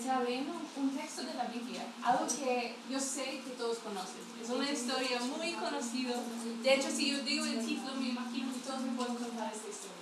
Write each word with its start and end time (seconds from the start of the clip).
leyendo 0.00 0.52
un 0.76 0.96
texto 0.96 1.22
de 1.22 1.34
la 1.34 1.44
Biblia, 1.44 1.84
algo 2.02 2.26
que 2.26 2.74
yo 2.88 2.98
sé 2.98 3.42
que 3.44 3.50
todos 3.58 3.78
conocen. 3.78 4.20
Es 4.42 4.48
una 4.48 4.70
historia 4.70 5.20
muy 5.20 5.52
conocida. 5.52 6.16
De 6.62 6.74
hecho, 6.74 6.90
si 6.90 7.10
yo 7.10 7.22
digo 7.22 7.44
el 7.44 7.64
título, 7.64 7.94
me 7.96 8.08
imagino 8.08 8.52
que 8.52 8.60
todos 8.60 8.80
me 8.80 8.92
pueden 8.92 9.16
contar 9.16 9.52
esta 9.52 9.68
historia. 9.68 9.96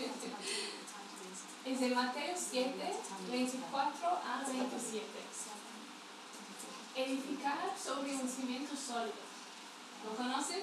es 1.64 1.80
de 1.80 1.88
Mateo 1.94 2.34
7, 2.36 2.74
24 3.30 4.08
a 4.08 4.44
27. 4.46 5.06
Edificar 6.96 7.74
sobre 7.82 8.14
un 8.14 8.28
cimiento 8.28 8.76
sólido. 8.76 9.30
¿Lo 10.04 10.16
conocen? 10.16 10.60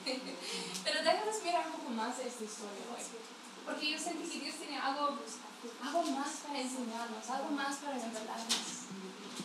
Pero 0.84 1.02
déjanos 1.02 1.42
mirar 1.44 1.66
un 1.66 1.72
poco 1.72 1.90
más 1.90 2.18
esta 2.18 2.44
historia 2.44 2.84
hoy. 2.96 3.04
Porque 3.70 3.92
yo 3.92 3.98
sentí 3.98 4.28
que 4.28 4.40
Dios 4.40 4.56
tiene 4.56 4.78
algo, 4.78 5.10
algo 5.84 6.02
más 6.10 6.28
para 6.44 6.58
enseñarnos, 6.58 7.30
algo 7.30 7.50
más 7.50 7.76
para 7.76 7.94
revelarnos. 7.94 8.90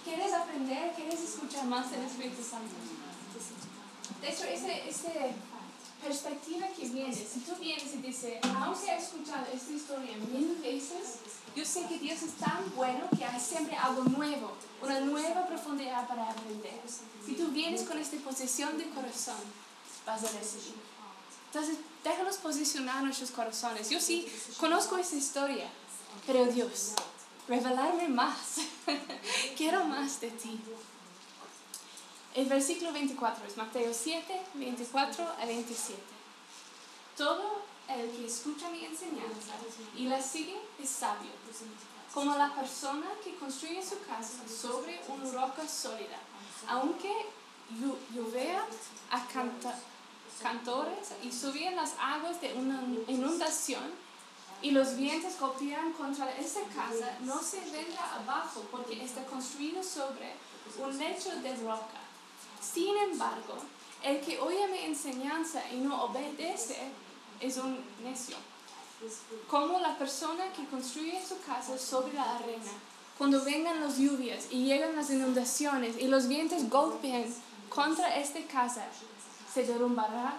¿Quieres 0.03 0.33
aprender? 0.33 0.93
¿Quieres 0.93 1.21
escuchar 1.21 1.65
más 1.65 1.91
del 1.91 2.01
Espíritu 2.01 2.41
Santo? 2.41 2.73
De 4.21 4.29
hecho, 4.29 4.45
ese, 4.45 4.89
ese 4.89 5.35
perspectiva 6.01 6.67
que 6.69 6.89
viene, 6.89 7.13
si 7.13 7.39
tú 7.41 7.53
vienes 7.59 7.93
y 7.93 7.97
dices, 7.97 8.39
aunque 8.43 8.87
he 8.87 8.97
escuchado 8.97 9.45
esta 9.53 9.71
historia 9.71 10.17
mil 10.17 10.57
veces, 10.59 11.19
yo 11.55 11.63
sé 11.63 11.85
que 11.85 11.99
Dios 11.99 12.23
es 12.23 12.33
tan 12.33 12.73
bueno 12.75 13.07
que 13.15 13.25
hay 13.25 13.39
siempre 13.39 13.77
algo 13.77 14.05
nuevo, 14.05 14.53
una 14.81 15.01
nueva 15.01 15.45
profundidad 15.45 16.07
para 16.07 16.31
aprender. 16.31 16.81
Si 17.23 17.33
tú 17.33 17.49
vienes 17.49 17.83
con 17.83 17.99
esta 17.99 18.17
posición 18.17 18.75
de 18.79 18.89
corazón, 18.89 19.37
vas 20.03 20.23
a 20.23 20.31
recibir. 20.31 20.94
Entonces, 21.55 21.77
déjanos 22.03 22.35
posicionar 22.35 23.01
nuestros 23.01 23.31
corazones. 23.31 23.89
Yo 23.89 24.01
sí 24.01 24.29
conozco 24.59 24.97
esa 24.97 25.15
historia, 25.15 25.69
pero 26.27 26.45
Dios, 26.47 26.91
revelarme 27.47 28.09
más. 28.09 28.57
Quiero 29.55 29.85
más 29.85 30.19
de 30.19 30.31
ti. 30.31 30.59
El 32.33 32.47
versículo 32.47 32.91
24 32.91 33.47
es 33.47 33.55
Mateo 33.55 33.93
7, 33.93 34.41
24 34.55 35.25
a 35.25 35.45
27. 35.45 35.97
Todo 37.15 37.61
el 37.87 38.11
que 38.11 38.25
escucha 38.25 38.69
mi 38.69 38.83
enseñanza 38.83 39.53
y 39.95 40.07
la 40.07 40.21
sigue 40.21 40.59
es 40.83 40.89
sabio, 40.89 41.31
como 42.13 42.35
la 42.35 42.53
persona 42.53 43.07
que 43.23 43.33
construye 43.35 43.81
su 43.81 43.97
casa 44.05 44.43
sobre 44.49 44.99
una 45.07 45.31
roca 45.31 45.65
sólida. 45.65 46.19
Aunque 46.67 47.13
llovea 48.13 48.65
a 49.09 49.25
cantores 50.41 51.11
y 51.23 51.31
subían 51.31 51.75
las 51.75 51.93
aguas 51.99 52.39
de 52.41 52.53
una 52.53 52.81
inundación 53.07 53.83
y 54.61 54.71
los 54.71 54.95
vientos 54.95 55.39
golpean 55.39 55.91
contra 55.93 56.35
esa 56.37 56.61
casa, 56.75 57.17
no 57.21 57.41
se 57.41 57.59
vendrá 57.71 58.15
abajo 58.15 58.63
porque 58.71 59.03
está 59.03 59.23
construido 59.25 59.83
sobre 59.83 60.33
un 60.79 60.97
lecho 60.97 61.29
de 61.41 61.55
roca. 61.57 62.01
Sin 62.61 62.97
embargo, 62.97 63.57
el 64.03 64.21
que 64.21 64.39
oye 64.39 64.67
mi 64.67 64.79
enseñanza 64.79 65.61
y 65.71 65.77
no 65.77 66.03
obedece 66.05 66.77
es 67.39 67.57
un 67.57 67.79
necio. 68.03 68.37
Como 69.49 69.79
la 69.79 69.97
persona 69.97 70.51
que 70.53 70.65
construye 70.65 71.21
su 71.23 71.39
casa 71.41 71.77
sobre 71.77 72.13
la 72.13 72.37
arena. 72.37 72.71
Cuando 73.17 73.43
vengan 73.43 73.79
las 73.79 73.97
lluvias 73.97 74.47
y 74.51 74.65
llegan 74.65 74.95
las 74.95 75.09
inundaciones 75.09 75.95
y 75.97 76.07
los 76.07 76.27
vientos 76.27 76.69
golpeen 76.69 77.33
contra 77.69 78.15
esta 78.17 78.41
casa, 78.51 78.85
se 79.55 79.63
derrumbará 79.63 80.35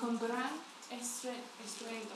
con 0.00 0.16
gran 0.20 0.52
estruendo. 0.88 2.14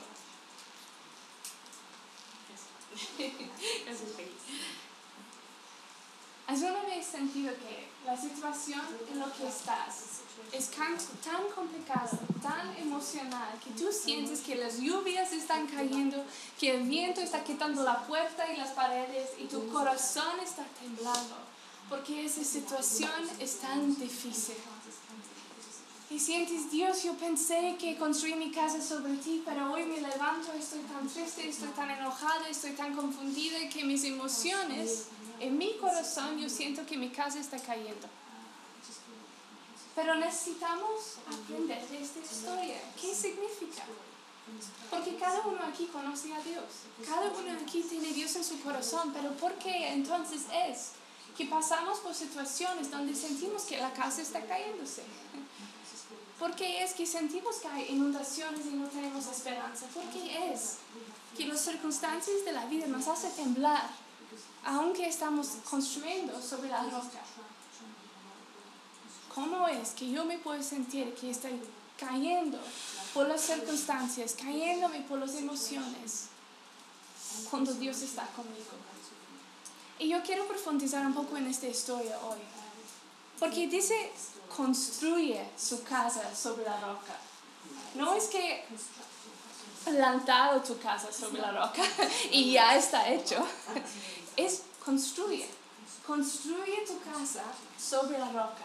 ¿Has 6.47 6.59
una 6.59 6.83
vez 6.83 7.05
sentido 7.05 7.53
que 7.55 7.89
la 8.05 8.15
situación 8.15 8.81
en 9.11 9.19
la 9.19 9.25
que 9.33 9.45
estás 9.45 10.21
es 10.53 10.71
tan, 10.71 10.97
tan 11.21 11.49
complicada, 11.53 12.09
tan 12.41 12.77
emocional, 12.77 13.59
que 13.61 13.71
tú 13.71 13.91
sientes 13.91 14.39
que 14.39 14.55
las 14.55 14.79
lluvias 14.79 15.33
están 15.33 15.67
cayendo, 15.67 16.23
que 16.57 16.75
el 16.75 16.83
viento 16.83 17.19
está 17.19 17.43
quitando 17.43 17.83
la 17.83 18.07
puerta 18.07 18.49
y 18.53 18.55
las 18.55 18.69
paredes 18.69 19.31
y 19.37 19.47
tu 19.47 19.67
corazón 19.67 20.39
está 20.41 20.63
temblando? 20.79 21.35
Porque 21.89 22.25
esa 22.25 22.43
situación 22.45 23.29
es 23.37 23.59
tan 23.59 23.93
difícil. 23.95 24.55
Y 26.11 26.19
sientes, 26.19 26.69
Dios, 26.69 27.03
yo 27.03 27.13
pensé 27.13 27.77
que 27.79 27.95
construí 27.95 28.35
mi 28.35 28.51
casa 28.51 28.81
sobre 28.81 29.13
ti, 29.15 29.41
pero 29.45 29.71
hoy 29.71 29.85
me 29.85 30.01
levanto, 30.01 30.51
estoy 30.51 30.81
tan 30.81 31.07
triste, 31.07 31.47
estoy 31.47 31.69
tan 31.69 31.89
enojada, 31.89 32.49
estoy 32.49 32.71
tan 32.71 32.93
confundida 32.93 33.57
que 33.69 33.85
mis 33.85 34.03
emociones 34.03 35.05
en 35.39 35.57
mi 35.57 35.77
corazón 35.77 36.37
yo 36.37 36.49
siento 36.49 36.85
que 36.85 36.97
mi 36.97 37.09
casa 37.09 37.39
está 37.39 37.57
cayendo. 37.59 38.09
Pero 39.95 40.15
necesitamos 40.15 41.17
aprender 41.27 41.87
de 41.87 42.01
esta 42.01 42.19
historia. 42.19 42.81
¿Qué 42.99 43.15
significa? 43.15 43.83
Porque 44.89 45.15
cada 45.15 45.39
uno 45.47 45.59
aquí 45.63 45.85
conoce 45.85 46.33
a 46.33 46.41
Dios. 46.41 46.65
Cada 47.07 47.31
uno 47.31 47.57
aquí 47.63 47.83
tiene 47.83 48.09
a 48.09 48.13
Dios 48.13 48.35
en 48.35 48.43
su 48.43 48.59
corazón. 48.61 49.13
Pero 49.13 49.31
¿por 49.37 49.53
qué 49.53 49.93
entonces 49.93 50.41
es 50.67 50.91
que 51.37 51.45
pasamos 51.45 51.99
por 51.99 52.13
situaciones 52.13 52.91
donde 52.91 53.15
sentimos 53.15 53.63
que 53.63 53.77
la 53.77 53.93
casa 53.93 54.21
está 54.21 54.45
cayéndose? 54.45 55.03
¿Por 56.41 56.55
qué 56.55 56.83
es 56.83 56.93
que 56.93 57.05
sentimos 57.05 57.57
que 57.57 57.67
hay 57.67 57.85
inundaciones 57.91 58.65
y 58.65 58.71
no 58.71 58.87
tenemos 58.87 59.27
esperanza? 59.27 59.85
¿Por 59.93 60.03
qué 60.05 60.51
es 60.51 60.77
que 61.37 61.45
las 61.45 61.61
circunstancias 61.61 62.43
de 62.43 62.51
la 62.51 62.65
vida 62.65 62.87
nos 62.87 63.07
hacen 63.07 63.31
temblar 63.33 63.89
aunque 64.63 65.07
estamos 65.07 65.47
construyendo 65.69 66.39
sobre 66.41 66.69
la 66.69 66.83
roca. 66.83 67.19
¿Cómo 69.33 69.67
es 69.67 69.91
que 69.91 70.11
yo 70.11 70.25
me 70.25 70.37
puedo 70.37 70.61
sentir 70.61 71.13
que 71.15 71.31
estoy 71.31 71.59
cayendo 71.97 72.59
por 73.13 73.27
las 73.27 73.41
circunstancias, 73.41 74.35
cayéndome 74.37 75.01
por 75.01 75.19
las 75.19 75.35
emociones, 75.35 76.27
cuando 77.49 77.73
Dios 77.73 78.01
está 78.01 78.25
conmigo? 78.35 78.71
Y 79.99 80.09
yo 80.09 80.21
quiero 80.23 80.47
profundizar 80.47 81.05
un 81.05 81.13
poco 81.13 81.37
en 81.37 81.47
esta 81.47 81.67
historia 81.67 82.19
hoy. 82.19 82.39
Porque 83.41 83.65
dice, 83.65 84.11
construye 84.55 85.43
su 85.57 85.81
casa 85.81 86.23
sobre 86.35 86.63
la 86.63 86.79
roca. 86.79 87.17
No 87.95 88.13
es 88.13 88.25
que 88.25 88.63
plantado 89.83 90.61
tu 90.61 90.77
casa 90.77 91.11
sobre 91.11 91.41
la 91.41 91.51
roca 91.51 91.81
y 92.31 92.53
ya 92.53 92.75
está 92.75 93.09
hecho 93.09 93.43
es 94.37 94.61
construye. 94.85 95.49
Construye 96.05 96.85
tu 96.85 96.99
casa 96.99 97.41
sobre 97.79 98.19
la 98.19 98.27
roca. 98.27 98.63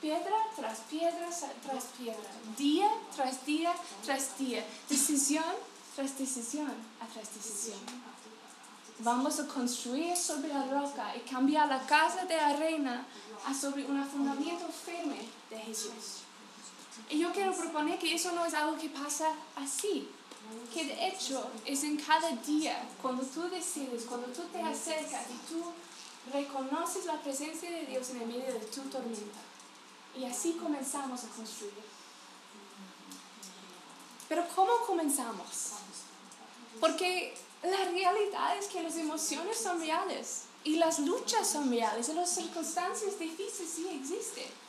Piedra 0.00 0.36
tras 0.56 0.78
piedra 0.90 1.28
tras 1.62 1.84
piedra. 1.98 2.30
Día 2.56 2.88
tras 3.14 3.44
día 3.44 3.74
tras 4.06 4.38
día. 4.38 4.64
Decisión 4.88 5.54
tras 5.94 6.16
decisión 6.16 6.72
tras 7.12 7.34
decisión. 7.34 8.13
Vamos 9.00 9.40
a 9.40 9.46
construir 9.46 10.16
sobre 10.16 10.48
la 10.48 10.66
roca 10.66 11.14
y 11.16 11.20
cambiar 11.28 11.68
la 11.68 11.84
casa 11.84 12.24
de 12.24 12.34
arena 12.34 13.04
a 13.44 13.52
sobre 13.52 13.84
un 13.84 14.04
fundamento 14.06 14.66
firme 14.68 15.28
de 15.50 15.58
Jesús. 15.58 16.22
Y 17.10 17.18
yo 17.18 17.32
quiero 17.32 17.52
proponer 17.52 17.98
que 17.98 18.14
eso 18.14 18.32
no 18.32 18.46
es 18.46 18.54
algo 18.54 18.78
que 18.78 18.88
pasa 18.88 19.28
así 19.56 20.08
que 20.72 20.84
de 20.84 21.08
hecho 21.08 21.50
es 21.64 21.82
en 21.84 21.96
cada 21.96 22.30
día 22.30 22.86
cuando 23.00 23.22
tú 23.22 23.48
decides, 23.48 24.04
cuando 24.04 24.26
tú 24.28 24.42
te 24.52 24.60
acercas 24.60 25.22
y 25.30 25.52
tú 25.52 25.62
reconoces 26.32 27.06
la 27.06 27.20
presencia 27.20 27.70
de 27.70 27.86
Dios 27.86 28.10
en 28.10 28.22
el 28.22 28.26
medio 28.26 28.52
de 28.52 28.60
tu 28.60 28.82
tormenta. 28.82 29.40
Y 30.16 30.24
así 30.24 30.52
comenzamos 30.52 31.24
a 31.24 31.28
construir. 31.28 31.72
Pero 34.28 34.44
¿cómo 34.54 34.72
comenzamos? 34.86 35.72
Porque 36.80 37.36
la 37.64 37.84
realidad 37.90 38.58
es 38.58 38.66
que 38.66 38.82
las 38.82 38.96
emociones 38.96 39.56
son 39.56 39.80
reales 39.80 40.42
y 40.64 40.76
las 40.76 40.98
luchas 40.98 41.48
son 41.48 41.70
reales 41.70 42.08
y 42.10 42.12
las 42.12 42.28
circunstancias 42.28 43.18
difíciles 43.18 43.70
sí 43.74 43.88
existen. 43.88 44.64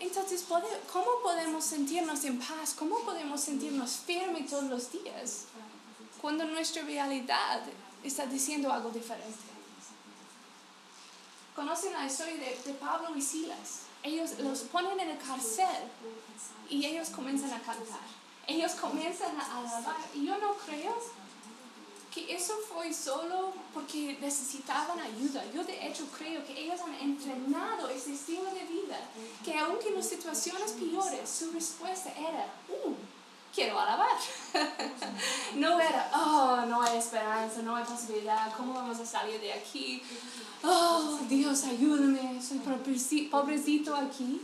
Entonces, 0.00 0.44
¿cómo 0.92 1.10
podemos 1.22 1.64
sentirnos 1.64 2.24
en 2.24 2.38
paz? 2.38 2.74
¿Cómo 2.76 2.98
podemos 3.00 3.40
sentirnos 3.40 3.98
firmes 3.98 4.50
todos 4.50 4.64
los 4.64 4.90
días 4.90 5.44
cuando 6.20 6.44
nuestra 6.46 6.82
realidad 6.82 7.62
está 8.02 8.26
diciendo 8.26 8.72
algo 8.72 8.90
diferente? 8.90 9.38
¿Conocen 11.54 11.92
la 11.92 12.06
historia 12.06 12.34
de, 12.34 12.72
Pablo 12.74 13.14
y 13.14 13.22
Silas? 13.22 13.82
Ellos 14.02 14.38
los 14.38 14.60
ponen 14.60 14.98
en 14.98 15.10
el 15.10 15.18
cárcel 15.18 15.66
y 16.68 16.86
ellos 16.86 17.10
comienzan 17.10 17.52
a 17.52 17.60
cantar. 17.60 18.00
Ellos 18.46 18.72
comienzan 18.72 19.38
a 19.38 19.58
alabar. 19.58 19.96
Y 20.14 20.24
yo 20.24 20.38
no 20.38 20.54
creo 20.54 20.96
que 22.12 22.34
eso 22.34 22.54
fue 22.72 22.92
solo 22.92 23.52
porque 23.72 24.18
necesitaban 24.20 24.98
ayuda. 24.98 25.44
Yo 25.54 25.62
de 25.64 25.86
hecho 25.86 26.06
creo 26.16 26.44
que 26.44 26.58
ellos 26.60 26.80
han 26.80 26.94
entrenado 26.94 27.88
ese 27.88 28.14
estilo 28.14 28.44
de 28.46 28.64
vida, 28.64 28.98
que 29.44 29.56
aunque 29.58 29.88
en 29.88 29.96
las 29.96 30.08
situaciones 30.08 30.72
peores, 30.72 31.28
su 31.28 31.52
respuesta 31.52 32.10
era, 32.18 32.52
uh, 32.68 32.94
quiero 33.54 33.78
alabar. 33.78 34.16
no 35.54 35.80
era, 35.80 36.10
oh, 36.14 36.66
no 36.66 36.82
hay 36.82 36.98
esperanza, 36.98 37.62
no 37.62 37.76
hay 37.76 37.84
posibilidad, 37.84 38.52
¿cómo 38.56 38.74
vamos 38.74 38.98
a 38.98 39.06
salir 39.06 39.40
de 39.40 39.52
aquí? 39.52 40.02
Oh, 40.64 41.18
Dios, 41.28 41.62
ayúdame, 41.64 42.42
soy 42.42 42.58
pobrecito 43.28 43.94
aquí. 43.94 44.42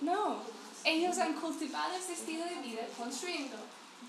No, 0.00 0.36
ellos 0.84 1.16
han 1.18 1.34
cultivado 1.34 1.94
este 1.94 2.12
estilo 2.12 2.44
de 2.44 2.56
vida 2.56 2.82
construyendo 2.98 3.56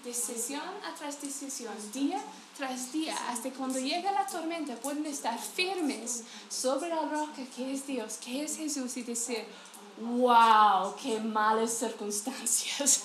decisión 0.04 0.62
tras 0.98 1.22
decisión, 1.22 1.74
día 1.94 2.22
tras 2.58 2.92
día, 2.92 3.16
hasta 3.30 3.52
cuando 3.52 3.78
llega 3.78 4.12
la 4.12 4.26
tormenta 4.26 4.76
pueden 4.76 5.06
estar 5.06 5.38
firmes 5.40 6.24
sobre 6.50 6.90
la 6.90 7.04
roca 7.04 7.44
que 7.56 7.74
es 7.74 7.86
Dios, 7.86 8.18
que 8.18 8.44
es 8.44 8.58
Jesús 8.58 8.98
y 8.98 9.04
decir, 9.04 9.46
wow, 10.02 10.96
qué 11.02 11.20
malas 11.20 11.72
circunstancias, 11.78 13.04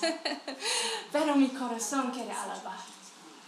pero 1.11 1.35
mi 1.35 1.49
corazón 1.49 2.09
quiere 2.09 2.31
alabar. 2.31 2.79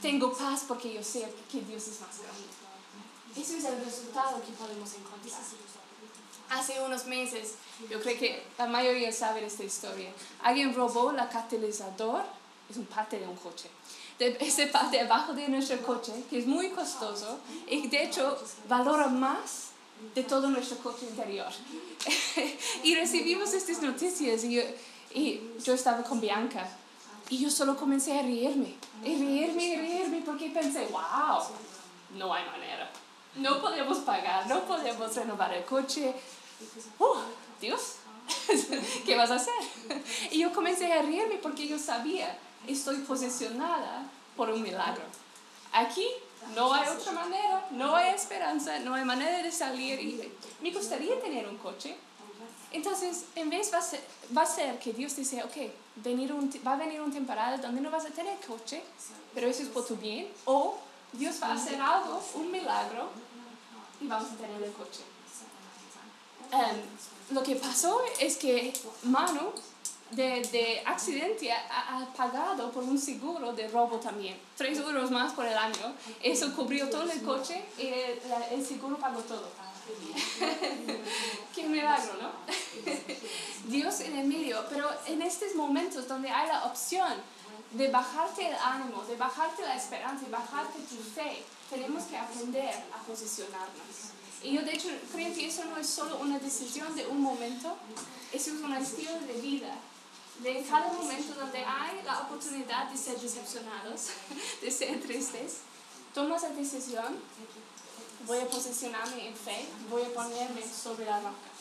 Tengo 0.02 0.32
paz 0.38 0.66
porque 0.68 0.94
yo 0.94 1.04
sé 1.04 1.28
que 1.52 1.62
Dios 1.62 1.88
es 1.88 2.00
más 2.02 2.20
grande. 2.20 3.42
Ese 3.42 3.58
es 3.58 3.66
el 3.66 3.84
resultado 3.84 4.40
que 4.42 4.52
podemos 4.52 4.94
encontrar. 4.94 5.42
Hace 6.52 6.80
unos 6.82 7.06
meses, 7.08 7.56
yo 7.90 8.00
creo 8.00 8.20
que 8.20 8.44
la 8.60 8.68
mayoría 8.68 9.12
sabe 9.12 9.44
esta 9.44 9.64
historia, 9.64 10.12
alguien 10.44 10.76
robó 10.76 11.12
la 11.12 11.28
catalizador 11.30 12.24
es 12.70 12.78
un 12.78 12.86
parte 12.86 13.20
de 13.20 13.28
un 13.28 13.36
coche. 13.36 13.70
De 14.20 14.38
ese 14.40 14.68
parte 14.68 15.00
abajo 15.00 15.34
de 15.34 15.50
nuestro 15.50 15.78
coche, 15.82 16.14
que 16.30 16.40
es 16.40 16.48
muy 16.48 16.70
costoso 16.70 17.40
y 17.68 17.88
de 17.88 18.04
hecho 18.04 18.38
valora 18.68 19.08
más 19.08 19.72
de 20.14 20.24
todo 20.24 20.50
nuestro 20.50 20.78
coche 20.78 21.06
interior. 21.10 21.52
y 22.84 22.96
recibimos 22.96 23.54
estas 23.54 23.82
noticias 23.82 24.44
y 24.44 24.56
yo, 24.56 24.62
y 25.14 25.42
yo 25.64 25.74
estaba 25.74 26.04
con 26.04 26.22
Bianca 26.22 26.68
y 27.30 27.40
yo 27.40 27.50
solo 27.50 27.76
comencé 27.76 28.18
a 28.18 28.22
reírme, 28.22 28.76
y 29.04 29.16
reírme, 29.16 29.66
y 29.66 29.76
reírme, 29.76 30.22
porque 30.22 30.50
pensé, 30.50 30.86
wow, 30.92 31.42
no 32.16 32.34
hay 32.34 32.46
manera. 32.46 32.90
No 33.36 33.60
podemos 33.62 33.98
pagar, 34.00 34.48
no 34.48 34.62
podemos 34.62 35.14
renovar 35.16 35.54
el 35.54 35.66
coche. 35.66 36.14
Uh, 37.00 37.16
Dios, 37.60 37.96
¿qué 39.06 39.16
vas 39.16 39.32
a 39.32 39.36
hacer? 39.36 39.54
Y 40.32 40.40
yo 40.40 40.54
comencé 40.54 40.92
a 40.94 41.02
reírme 41.02 41.38
porque 41.38 41.68
yo 41.68 41.80
sabía 41.80 42.38
estoy 42.68 42.98
posicionada 42.98 44.04
por 44.36 44.50
un 44.50 44.62
milagro. 44.62 45.04
Aquí 45.72 46.08
no 46.56 46.74
hay 46.74 46.88
otra 46.90 47.12
manera, 47.12 47.68
no 47.72 47.96
hay 47.96 48.14
esperanza, 48.14 48.80
no 48.80 48.94
hay 48.94 49.04
manera 49.04 49.42
de 49.42 49.52
salir. 49.52 50.00
Y 50.00 50.32
me 50.62 50.72
gustaría 50.72 51.20
tener 51.20 51.48
un 51.48 51.58
coche. 51.58 51.96
Entonces, 52.72 53.26
en 53.36 53.50
vez 53.50 53.74
va 53.74 53.78
a 53.78 53.82
ser, 53.82 54.02
va 54.36 54.42
a 54.42 54.46
ser 54.46 54.78
que 54.80 54.92
Dios 54.92 55.16
dice, 55.16 55.44
ok, 55.44 55.72
venir 55.98 56.34
un, 56.34 56.52
va 56.66 56.74
a 56.74 56.76
venir 56.76 57.00
un 57.02 57.12
temporada 57.12 57.58
donde 57.58 57.80
no 57.80 57.90
vas 57.90 58.06
a 58.06 58.10
tener 58.10 58.38
coche, 58.46 58.84
pero 59.34 59.48
eso 59.48 59.64
es 59.64 59.70
por 59.70 59.86
tu 59.86 59.96
bien. 59.96 60.28
O 60.46 60.78
Dios 61.14 61.42
va 61.42 61.48
a 61.48 61.54
hacer 61.54 61.80
algo, 61.80 62.22
un 62.34 62.52
milagro, 62.52 63.10
y 64.02 64.08
vamos 64.08 64.32
a 64.32 64.36
tener 64.36 64.62
el 64.62 64.72
coche. 64.74 65.02
Um, 66.52 67.36
lo 67.36 67.44
que 67.44 67.56
pasó 67.56 68.02
es 68.20 68.38
que 68.38 68.74
Manu 69.04 69.52
de, 70.12 70.42
de 70.52 70.84
accidente 70.86 71.52
ha, 71.52 72.08
pagado 72.16 72.72
por 72.72 72.84
un 72.84 72.98
seguro 72.98 73.54
de 73.54 73.68
robo 73.68 73.98
también. 73.98 74.38
Tres 74.56 74.78
euros 74.78 75.12
más 75.12 75.34
por 75.34 75.46
el 75.46 75.58
año. 75.58 75.94
Eso 76.22 76.56
cubrió 76.56 76.90
todo 76.90 77.12
el 77.12 77.22
coche 77.24 77.64
y 77.78 77.88
el, 78.54 78.66
seguro 78.66 78.98
pagó 78.98 79.22
todo. 79.22 79.50
Qué 81.56 81.64
milagro, 81.68 82.14
¿no? 82.22 82.32
Dios 83.68 84.00
en 84.02 84.18
el 84.18 84.28
medio. 84.28 84.64
Pero 84.70 84.90
en 85.08 85.22
estos 85.22 85.56
momentos 85.56 86.08
donde 86.08 86.30
hay 86.30 86.48
la 86.48 86.66
opción 86.66 87.14
de 87.72 87.90
bajarte 87.90 88.48
el 88.48 88.56
ánimo, 88.56 89.04
de 89.04 89.16
bajarte 89.16 89.64
la 89.64 89.76
esperanza 89.76 90.26
y 90.28 90.32
bajarte 90.32 90.80
tu 90.80 90.96
fe, 90.96 91.44
tenemos 91.70 92.04
que 92.06 92.18
aprender 92.18 92.74
a 92.94 92.98
posicionarnos. 93.04 94.14
Y 94.44 94.54
yo 94.54 94.62
de 94.62 94.74
hecho 94.74 94.90
creo 95.12 95.34
que 95.34 95.48
eso 95.48 95.66
no 95.66 95.78
es 95.78 95.88
solo 95.88 96.18
una 96.18 96.38
decisión 96.38 96.96
de 96.96 97.08
un 97.08 97.22
momento, 97.22 97.76
eso 98.32 98.52
es 98.52 98.62
un 98.62 98.74
estilo 98.74 99.12
de 99.22 99.34
vida 99.42 99.76
de 100.40 100.64
cada 100.64 100.92
momento 100.92 101.34
donde 101.34 101.60
hay 101.60 102.02
la 102.04 102.22
oportunidad 102.22 102.90
de 102.90 102.98
ser 102.98 103.20
decepcionados, 103.20 104.08
de 104.62 104.72
ser 104.72 105.02
tristes, 105.02 105.60
tomas 106.14 106.44
la 106.44 106.50
decisión, 106.50 107.20
voy 108.26 108.40
a 108.40 108.48
posicionarme 108.48 109.28
en 109.28 109.36
fe, 109.36 109.66
voy 109.90 110.04
a 110.04 110.14
ponerme 110.14 110.62
sobre 110.64 111.06
la 111.06 111.20
roca. 111.20 111.56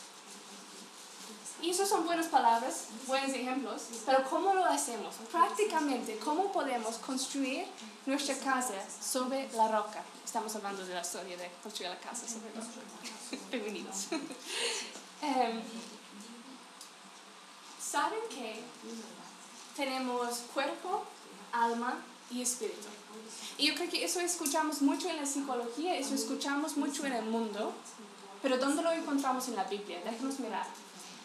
Y 1.61 1.69
esas 1.69 1.87
son 1.87 2.05
buenas 2.05 2.27
palabras, 2.27 2.87
buenos 3.07 3.29
ejemplos, 3.31 3.83
pero 4.05 4.23
¿cómo 4.29 4.53
lo 4.53 4.65
hacemos? 4.65 5.15
Prácticamente, 5.31 6.17
¿cómo 6.17 6.51
podemos 6.51 6.97
construir 6.97 7.65
nuestra 8.05 8.37
casa 8.37 8.73
sobre 9.01 9.49
la 9.53 9.69
roca? 9.69 10.03
Estamos 10.23 10.53
hablando 10.55 10.85
de 10.85 10.93
la 10.93 11.01
historia 11.01 11.37
de 11.37 11.49
construir 11.63 11.91
la 11.91 11.99
casa 11.99 12.27
sobre 12.27 12.53
la 12.53 12.61
roca. 12.61 13.47
Bienvenidos. 13.51 14.07
Em, 15.21 15.61
¿Saben 17.95 18.19
que 18.29 18.61
tenemos 19.73 20.39
cuerpo, 20.53 21.05
alma 21.53 21.95
y 22.29 22.41
espíritu? 22.41 22.89
Y 23.57 23.67
yo 23.67 23.75
creo 23.75 23.89
que 23.89 24.03
eso 24.03 24.19
escuchamos 24.19 24.81
mucho 24.81 25.09
en 25.09 25.15
la 25.15 25.25
psicología, 25.25 25.95
eso 25.95 26.13
escuchamos 26.13 26.75
mucho 26.75 27.05
en 27.05 27.13
el 27.13 27.23
mundo, 27.23 27.71
pero 28.41 28.57
¿dónde 28.57 28.83
lo 28.83 28.91
encontramos 28.91 29.47
en 29.47 29.55
la 29.55 29.63
Biblia? 29.63 30.01
Déjenos 30.03 30.41
mirar. 30.41 30.67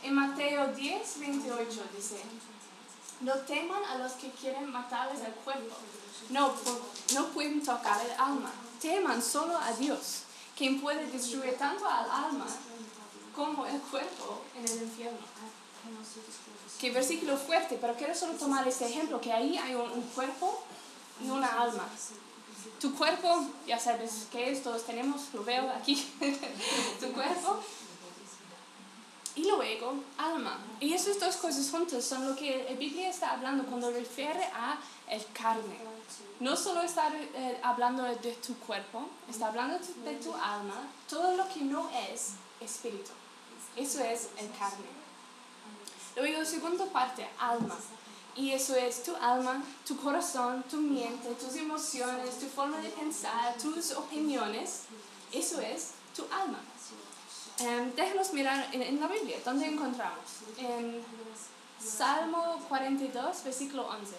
En 0.05 0.15
Mateo 0.15 0.69
10, 0.69 1.19
28 1.19 1.83
dice, 1.97 2.21
no 3.23 3.35
teman 3.49 3.83
a 3.87 3.99
los 3.99 4.13
que 4.13 4.31
quieren 4.31 4.71
matarles 4.71 5.23
el 5.23 5.33
cuerpo, 5.33 5.75
no, 6.29 6.55
no 7.15 7.27
pueden 7.31 7.65
tocar 7.65 8.01
el 8.07 8.13
alma, 8.13 8.53
teman 8.81 9.21
solo 9.21 9.59
a 9.59 9.73
Dios, 9.73 10.23
quien 10.57 10.81
puede 10.81 11.05
destruir 11.11 11.59
tanto 11.59 11.85
al 11.85 12.09
alma 12.09 12.47
como 13.35 13.67
el 13.67 13.81
cuerpo 13.81 14.43
en 14.57 14.65
el 14.69 14.83
infierno. 14.85 15.19
Qué 16.81 16.91
versículo 16.91 17.37
fuerte, 17.37 17.79
pero 17.81 17.95
quiero 17.95 18.15
solo 18.15 18.35
tomar 18.35 18.67
este 18.67 18.87
ejemplo, 18.87 19.21
que 19.21 19.33
ahí 19.33 19.59
hay 19.59 19.75
un, 19.75 20.03
cuerpo 20.15 20.63
y 21.23 21.29
una 21.29 21.61
alma. 21.61 21.87
Tu 22.81 22.95
cuerpo, 22.95 23.47
ya 23.67 23.79
sabes 23.79 24.27
qué 24.33 24.51
es, 24.51 24.63
todos 24.63 24.85
tenemos, 24.85 25.23
lo 25.35 25.45
veo 25.45 25.71
aquí, 25.71 25.95
tu 27.01 27.13
cuerpo 27.13 27.61
y 29.35 29.45
luego 29.45 29.95
alma. 30.19 30.59
Y 30.81 30.93
esas 30.93 31.19
dos 31.21 31.37
cosas 31.37 31.71
juntas 31.71 32.05
son 32.05 32.29
lo 32.29 32.37
que 32.37 32.67
la 32.69 32.77
Biblia 32.77 33.09
está 33.09 33.33
hablando 33.33 33.65
cuando 33.65 33.91
refiere 33.91 34.45
a 34.55 34.79
el 35.09 35.25
carne. 35.33 35.79
No 36.41 36.57
solo 36.57 36.83
está 36.83 37.11
eh, 37.15 37.61
hablando 37.63 38.03
de 38.03 38.33
tu 38.35 38.55
cuerpo, 38.59 39.09
está 39.29 39.49
hablando 39.49 39.79
de 39.79 40.15
tu 40.17 40.35
alma, 40.35 40.89
todo 41.09 41.37
lo 41.37 41.49
que 41.49 41.61
no 41.61 41.91
es 42.11 42.33
espíritu. 42.61 43.11
Eso 43.77 44.03
es 44.03 44.29
el 44.39 44.51
carne. 44.59 44.87
Luego, 46.17 46.45
segunda 46.45 46.87
parte, 46.87 47.29
alma. 47.39 47.77
Y 48.37 48.53
eso 48.53 48.77
es 48.77 49.03
tu 49.03 49.15
alma, 49.17 49.63
tu 49.87 49.97
corazón, 49.97 50.65
tu 50.71 50.77
mente, 50.77 51.29
tus 51.35 51.57
emociones, 51.57 52.39
tu 52.39 52.47
forma 52.47 52.79
de 52.79 52.89
pensar, 52.91 53.57
tus 53.59 53.93
opiniones. 53.93 54.83
Eso 55.33 55.61
es 55.61 55.93
tu 56.15 56.25
alma. 56.33 56.59
Um, 57.61 57.95
déjanos 57.95 58.33
mirar 58.33 58.69
en, 58.73 59.01
la 59.01 59.07
Biblia, 59.07 59.37
¿dónde 59.45 59.67
encontramos? 59.67 60.25
En 60.57 61.03
Salmo 61.79 62.59
42, 62.69 63.45
versículo 63.45 63.87
11. 63.89 64.15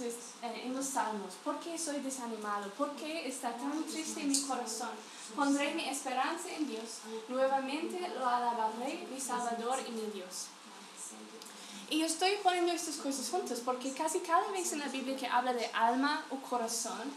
Es, 0.00 0.14
eh, 0.42 0.62
en 0.64 0.74
los 0.74 0.86
salmos, 0.86 1.34
¿por 1.44 1.58
qué 1.58 1.76
soy 1.76 2.00
desanimado? 2.00 2.70
¿Por 2.70 2.90
qué 2.92 3.26
está 3.26 3.52
tan 3.56 3.82
triste 3.84 4.22
mi 4.22 4.40
corazón? 4.42 4.90
Pondré 5.34 5.74
mi 5.74 5.88
esperanza 5.88 6.48
en 6.50 6.68
Dios, 6.68 7.00
nuevamente 7.28 7.98
lo 8.18 8.28
alabaré, 8.28 9.06
mi 9.12 9.20
Salvador 9.20 9.78
y 9.88 9.90
mi 9.92 10.10
Dios. 10.12 10.46
Y 11.88 11.98
yo 11.98 12.06
estoy 12.06 12.36
poniendo 12.42 12.72
estas 12.72 12.96
cosas 12.96 13.28
juntas 13.28 13.60
porque 13.64 13.92
casi 13.92 14.20
cada 14.20 14.48
vez 14.52 14.72
en 14.72 14.78
la 14.78 14.88
Biblia 14.88 15.16
que 15.16 15.26
habla 15.26 15.52
de 15.52 15.66
alma 15.74 16.24
o 16.30 16.36
corazón, 16.36 17.12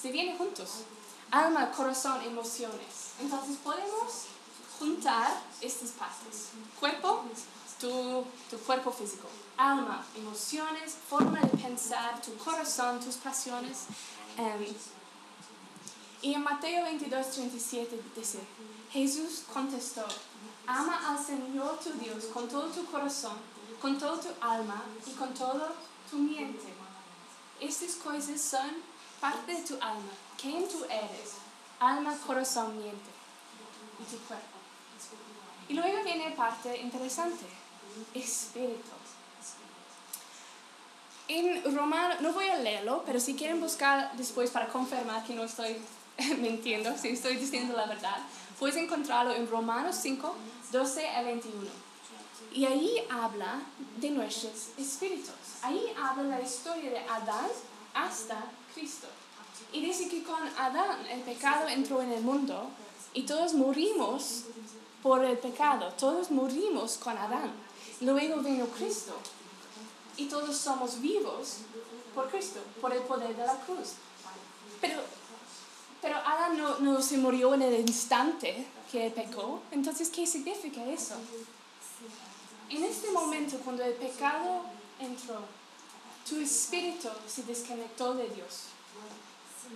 se 0.00 0.10
vienen 0.10 0.38
juntos. 0.38 0.84
Alma, 1.30 1.70
corazón, 1.72 2.22
emociones. 2.22 3.12
Entonces 3.20 3.58
podemos 3.62 4.24
juntar 4.78 5.42
estas 5.60 5.90
partes. 5.90 6.48
Cuerpo, 6.80 7.24
tu, 7.78 8.24
tu 8.48 8.58
cuerpo 8.64 8.90
físico. 8.90 9.28
Alma, 9.56 10.04
emociones, 10.14 10.96
forma 11.08 11.40
de 11.40 11.56
pensar, 11.56 12.20
tu 12.20 12.36
corazón, 12.36 13.00
tus 13.00 13.16
pasiones. 13.16 13.86
Em, 14.36 14.66
y 16.22 16.34
en 16.34 16.42
Mateo 16.42 16.84
22, 16.84 17.30
37 17.30 18.00
dice, 18.14 18.40
Jesús 18.90 19.44
contestó, 19.52 20.04
ama 20.66 21.10
al 21.10 21.24
Señor 21.24 21.78
tu 21.78 21.92
Dios 21.92 22.24
con 22.32 22.48
todo 22.48 22.66
tu 22.66 22.84
corazón 22.86 23.36
con 23.80 23.98
todo 23.98 24.18
tu 24.18 24.28
alma 24.40 24.82
y 25.06 25.10
con 25.12 25.32
todo 25.34 25.74
tu 26.10 26.18
mente. 26.18 26.72
Estas 27.60 27.96
cosas 27.96 28.40
son 28.40 28.70
parte 29.20 29.52
de 29.52 29.62
tu 29.62 29.74
alma. 29.74 30.12
¿Quién 30.40 30.68
tú 30.68 30.84
eres? 30.84 31.34
Alma, 31.78 32.16
corazón, 32.26 32.76
mente 32.78 33.10
y 34.00 34.04
tu 34.04 34.18
cuerpo. 34.24 34.44
Y 35.68 35.74
luego 35.74 36.02
viene 36.04 36.30
parte 36.32 36.76
interesante, 36.78 37.44
espíritu. 38.14 38.90
En 41.28 41.74
Romano, 41.74 42.14
no 42.20 42.32
voy 42.32 42.46
a 42.46 42.56
leerlo, 42.56 43.02
pero 43.04 43.18
si 43.18 43.34
quieren 43.34 43.60
buscar 43.60 44.16
después 44.16 44.50
para 44.50 44.68
confirmar 44.68 45.24
que 45.24 45.34
no 45.34 45.42
estoy 45.42 45.76
mintiendo, 46.38 46.96
si 46.96 47.08
estoy 47.08 47.36
diciendo 47.36 47.74
la 47.76 47.86
verdad, 47.86 48.18
puedes 48.60 48.76
encontrarlo 48.76 49.34
en 49.34 49.48
Romanos 49.48 49.96
5, 50.02 50.36
12 50.70 51.08
a 51.08 51.22
21. 51.22 51.68
Y 52.52 52.64
ahí 52.64 53.02
habla 53.10 53.60
de 53.96 54.10
nuestros 54.10 54.68
espíritus. 54.78 55.34
Ahí 55.62 55.92
habla 56.00 56.38
la 56.38 56.40
historia 56.40 56.90
de 56.90 57.00
Adán 57.00 57.50
hasta 57.92 58.44
Cristo. 58.72 59.08
Y 59.72 59.84
dice 59.84 60.08
que 60.08 60.22
con 60.22 60.40
Adán 60.56 61.04
el 61.10 61.22
pecado 61.22 61.66
entró 61.68 62.02
en 62.02 62.12
el 62.12 62.22
mundo 62.22 62.70
y 63.14 63.22
todos 63.22 63.52
morimos 63.54 64.44
por 65.02 65.24
el 65.24 65.38
pecado, 65.38 65.92
todos 65.98 66.30
morimos 66.30 66.98
con 66.98 67.18
Adán. 67.18 67.50
Luego 68.00 68.36
vino 68.42 68.66
Cristo 68.66 69.18
y 70.16 70.26
todos 70.26 70.56
somos 70.56 71.00
vivos 71.00 71.58
por 72.14 72.30
Cristo, 72.30 72.60
por 72.80 72.92
el 72.92 73.02
poder 73.02 73.36
de 73.36 73.46
la 73.46 73.56
cruz. 73.60 73.92
Pero, 74.80 75.00
pero 76.00 76.16
Adán 76.16 76.56
no, 76.56 76.78
no 76.78 77.02
se 77.02 77.18
murió 77.18 77.54
en 77.54 77.62
el 77.62 77.80
instante 77.80 78.66
que 78.90 79.10
pecó, 79.10 79.60
entonces 79.70 80.08
¿qué 80.10 80.26
significa 80.26 80.84
eso? 80.86 81.14
En 82.68 82.84
este 82.84 83.10
momento, 83.10 83.58
cuando 83.58 83.84
el 83.84 83.94
pecado 83.94 84.62
entró, 84.98 85.40
tu 86.28 86.36
espíritu 86.40 87.08
se 87.28 87.44
desconectó 87.44 88.14
de 88.14 88.28
Dios. 88.30 88.64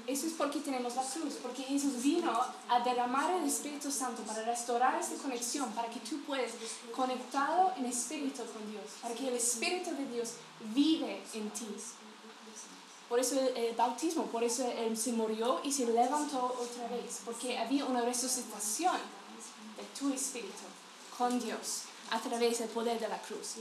Eso 0.07 0.27
es 0.27 0.33
porque 0.33 0.61
tenemos 0.61 0.97
la 0.97 1.03
cruz, 1.03 1.35
porque 1.43 1.63
Jesús 1.63 2.03
vino 2.03 2.33
a 2.69 2.81
derramar 2.81 3.31
el 3.35 3.45
Espíritu 3.45 3.91
Santo 3.91 4.23
para 4.23 4.43
restaurar 4.45 5.01
esta 5.01 5.15
conexión, 5.17 5.71
para 5.73 5.89
que 5.89 6.01
tú 6.01 6.21
puedas 6.23 6.53
conectado 6.95 7.73
en 7.77 7.87
espíritu 7.87 8.43
con 8.53 8.71
Dios, 8.71 8.85
para 9.03 9.15
que 9.15 9.29
el 9.29 9.35
Espíritu 9.35 9.91
de 9.91 10.07
Dios 10.07 10.33
vive 10.75 11.23
en 11.35 11.51
ti. 11.51 11.67
Por 13.09 13.19
eso 13.19 13.41
el, 13.41 13.75
bautismo, 13.75 14.27
por 14.27 14.45
eso 14.45 14.65
Él 14.71 14.97
se 14.97 15.13
murió 15.13 15.61
y 15.65 15.73
se 15.73 15.87
levantó 15.87 16.57
otra 16.61 16.89
vez, 16.89 17.21
porque 17.25 17.59
había 17.59 17.85
una 17.85 18.03
resucitación 18.03 18.97
de 19.77 19.83
tu 19.99 20.13
espíritu 20.15 20.65
con 21.19 21.41
Dios 21.41 21.83
a 22.11 22.21
través 22.21 22.61
del 22.61 22.69
poder 22.69 23.01
de 23.01 23.09
la 23.09 23.21
cruz. 23.21 23.57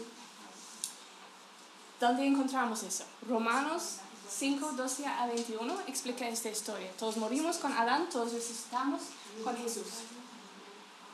¿Dónde 2.00 2.26
encontramos 2.26 2.84
eso? 2.84 3.04
Romanos 3.28 3.98
5, 4.30 4.74
12 4.74 5.06
a 5.06 5.26
21 5.28 5.82
explica 5.88 6.28
esta 6.28 6.50
historia. 6.50 6.92
Todos 6.98 7.18
morimos 7.18 7.58
con 7.58 7.74
Adán, 7.74 8.10
todos 8.10 8.32
resucitamos 8.32 9.02
con 9.44 9.58
Jesús. 9.58 9.88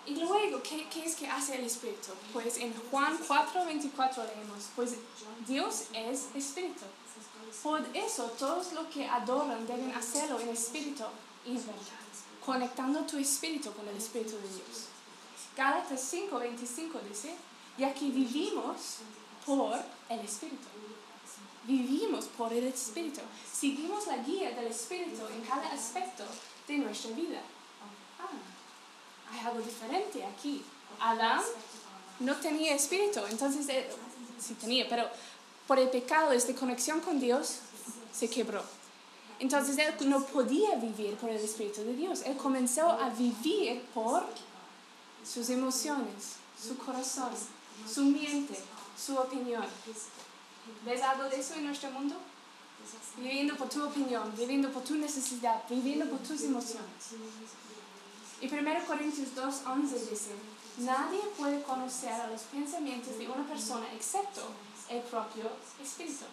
Y 0.06 0.16
luego, 0.18 0.62
¿qué, 0.62 0.88
¿qué, 0.90 1.06
es 1.06 1.16
que 1.16 1.28
hace 1.28 1.56
el 1.56 1.66
Espíritu? 1.66 2.12
Pues 2.34 2.58
en 2.58 2.74
Juan 2.92 3.18
4, 3.26 3.66
24 3.66 4.24
leemos, 4.24 4.66
pues 4.76 4.96
Dios 5.48 5.86
es 5.94 6.26
Espíritu. 6.36 6.84
Por 7.64 7.82
eso 7.94 8.26
todos 8.38 8.74
los 8.74 8.86
que 8.88 9.08
adoran 9.08 9.66
deben 9.66 9.92
hacerlo 9.96 10.40
en 10.40 10.50
Espíritu 10.50 11.04
y 11.46 11.52
en 11.52 11.66
verdad, 11.66 12.06
conectando 12.46 13.00
tu 13.02 13.18
Espíritu 13.18 13.72
con 13.72 13.88
el 13.88 13.98
Espíritu 13.98 14.36
de 14.36 14.48
Dios. 14.50 14.86
Gálatas 15.56 16.02
5, 16.02 16.38
25 16.38 17.00
dice, 17.10 17.34
ya 17.78 17.94
que 17.94 18.06
vivimos 18.10 18.98
por 19.46 19.80
el 20.10 20.20
Espíritu 20.20 20.68
vivimos 21.68 22.26
por 22.26 22.52
el 22.54 22.66
Espíritu. 22.68 23.22
Seguimos 23.52 24.08
la 24.08 24.18
guía 24.18 24.52
del 24.52 24.68
Espíritu 24.68 25.22
en 25.34 25.42
cada 25.42 25.72
aspecto 25.72 26.24
de 26.68 26.78
nuestra 26.78 27.12
vida. 27.12 27.42
Ah, 28.20 29.32
hay 29.32 29.46
algo 29.46 29.62
diferente 29.62 30.24
aquí. 30.24 30.64
Adán 31.00 31.42
no 32.20 32.36
tenía 32.38 32.74
espíritu, 32.76 33.20
entonces 33.30 33.68
él, 33.68 33.84
sí 34.40 34.54
tenía, 34.54 34.88
pero 34.88 35.10
por 35.68 35.80
el 35.80 35.90
pecado, 35.90 36.32
esta 36.32 36.54
conexión 36.54 37.02
con 37.02 37.20
Dios 37.20 37.58
se 38.14 38.30
quebró. 38.30 38.64
Entonces 39.40 39.78
él 39.78 40.10
no 40.10 40.24
podía 40.26 40.76
vivir 40.76 41.16
por 41.18 41.30
el 41.30 41.38
Espíritu 41.38 41.82
de 41.82 41.94
Dios. 41.94 42.22
Él 42.26 42.38
comenzó 42.38 42.90
a 42.90 43.10
vivir 43.10 43.82
por 43.94 44.24
sus 45.26 45.50
emociones, 45.50 46.36
su 46.62 46.78
corazón, 46.78 47.32
su 47.92 48.06
mente, 48.06 48.58
su 48.98 49.18
opinión. 49.18 49.66
¿Ves 50.86 51.02
algo 51.02 51.30
de 51.30 51.40
eso 51.40 51.56
en 51.56 51.66
nuestro 51.66 51.92
mundo? 51.92 52.16
Viviendo 53.18 53.56
por 53.56 53.70
tu 53.70 53.84
opinión, 53.84 54.34
viviendo 54.38 54.70
por 54.72 54.84
tu 54.84 54.96
necesidad, 54.96 55.64
viviendo 55.70 56.06
por 56.10 56.20
tus 56.20 56.42
emociones. 56.42 57.16
Y 58.42 58.48
1 58.48 58.86
Corintios 58.86 59.30
2.11 59.36 60.10
dice, 60.10 60.32
nadie 60.78 61.22
puede 61.38 61.62
conocer 61.64 62.14
los 62.30 62.42
pensamientos 62.42 63.18
de 63.18 63.28
una 63.28 63.48
persona 63.48 63.92
excepto 63.94 64.42
el 64.90 65.02
propio 65.02 65.50
espíritu. 65.82 66.26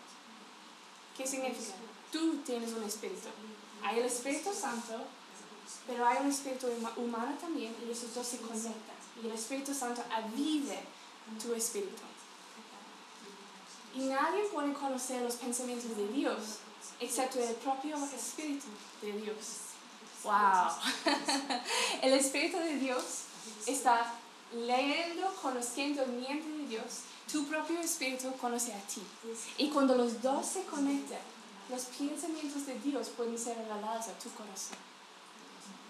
¿Qué 1.16 1.26
significa? 1.26 1.74
Tú 2.10 2.36
tienes 2.44 2.72
un 2.72 2.82
espíritu. 2.82 3.28
Hay 3.82 3.98
el 3.98 4.06
Espíritu 4.06 4.52
Santo, 4.52 5.04
pero 5.86 6.06
hay 6.06 6.18
un 6.20 6.30
espíritu 6.30 6.68
humano 6.96 7.36
también 7.40 7.74
y 7.86 7.90
esos 7.90 8.14
dos 8.14 8.26
se 8.26 8.38
conectan. 8.38 8.96
Y 9.22 9.26
el 9.26 9.32
Espíritu 9.32 9.74
Santo 9.74 10.02
avive 10.10 10.80
tu 11.40 11.54
espíritu. 11.54 12.02
Y 13.94 14.00
nadie 14.00 14.44
puede 14.52 14.72
conocer 14.72 15.22
los 15.22 15.36
pensamientos 15.36 15.96
de 15.96 16.08
Dios 16.08 16.60
excepto 17.02 17.38
el 17.40 17.54
propio 17.56 17.96
Espíritu 17.96 18.66
de 19.00 19.12
Dios. 19.12 19.36
¡Wow! 20.24 20.70
el 22.02 22.14
Espíritu 22.14 22.58
de 22.58 22.76
Dios 22.76 23.02
está 23.66 24.14
leyendo, 24.54 25.34
conociendo 25.42 26.02
el 26.02 26.12
mente 26.12 26.48
de 26.48 26.66
Dios. 26.68 27.02
Tu 27.30 27.44
propio 27.46 27.80
Espíritu 27.80 28.32
conoce 28.36 28.72
a 28.72 28.80
ti. 28.82 29.02
Y 29.58 29.70
cuando 29.70 29.94
los 29.94 30.22
dos 30.22 30.46
se 30.46 30.62
conectan, 30.64 31.18
los 31.68 31.82
pensamientos 31.84 32.66
de 32.66 32.78
Dios 32.80 33.08
pueden 33.08 33.38
ser 33.38 33.56
revelados 33.56 34.08
a 34.08 34.18
tu 34.18 34.30
corazón. 34.30 34.78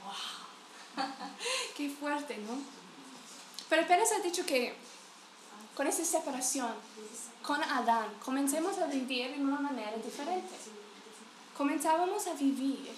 ¡Wow! 0.05 1.05
¡Qué 1.77 1.91
fuerte, 1.91 2.39
¿no? 2.39 2.59
Pero 3.69 3.83
apenas 3.83 4.13
ha 4.13 4.21
dicho 4.21 4.45
que 4.47 4.75
con 5.77 5.87
esa 5.87 6.05
separación, 6.05 6.73
con 7.43 7.63
Adán, 7.63 8.09
comencemos 8.25 8.79
a 8.79 8.87
vivir 8.87 9.29
en 9.33 9.47
una 9.47 9.61
manera 9.61 9.97
diferente. 9.97 10.55
Comenzábamos 11.57 12.27
a 12.27 12.35
vivir 12.35 12.91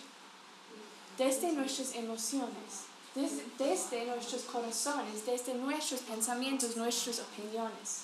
desde 1.17 1.53
nuestras 1.53 1.95
emociones, 1.95 2.85
desde, 3.15 3.45
desde, 3.59 4.07
nuestros 4.07 4.43
corazones, 4.43 5.25
desde 5.25 5.55
nuestros 5.55 6.01
pensamientos, 6.01 6.77
nuestras 6.77 7.21
opiniones. 7.21 8.03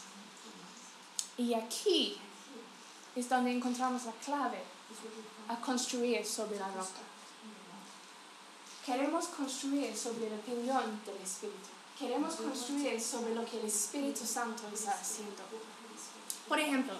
Y 1.36 1.54
aquí 1.54 2.16
es 3.16 3.28
donde 3.28 3.52
encontramos 3.52 4.04
la 4.04 4.12
clave 4.12 4.62
a 5.48 5.56
construir 5.60 6.24
sobre 6.24 6.58
la 6.58 6.68
roca. 6.68 7.00
Queremos 8.86 9.26
construir 9.26 9.96
sobre 9.96 10.30
la 10.30 10.36
opinión 10.36 11.00
del 11.04 11.16
Espíritu. 11.16 11.79
Queremos 12.00 12.36
construir 12.36 12.98
sobre 12.98 13.34
lo 13.34 13.44
que 13.44 13.60
el 13.60 13.66
Espíritu 13.66 14.24
Santo 14.24 14.62
está 14.72 14.92
haciendo. 14.92 15.42
Por 16.48 16.58
ejemplo, 16.58 16.94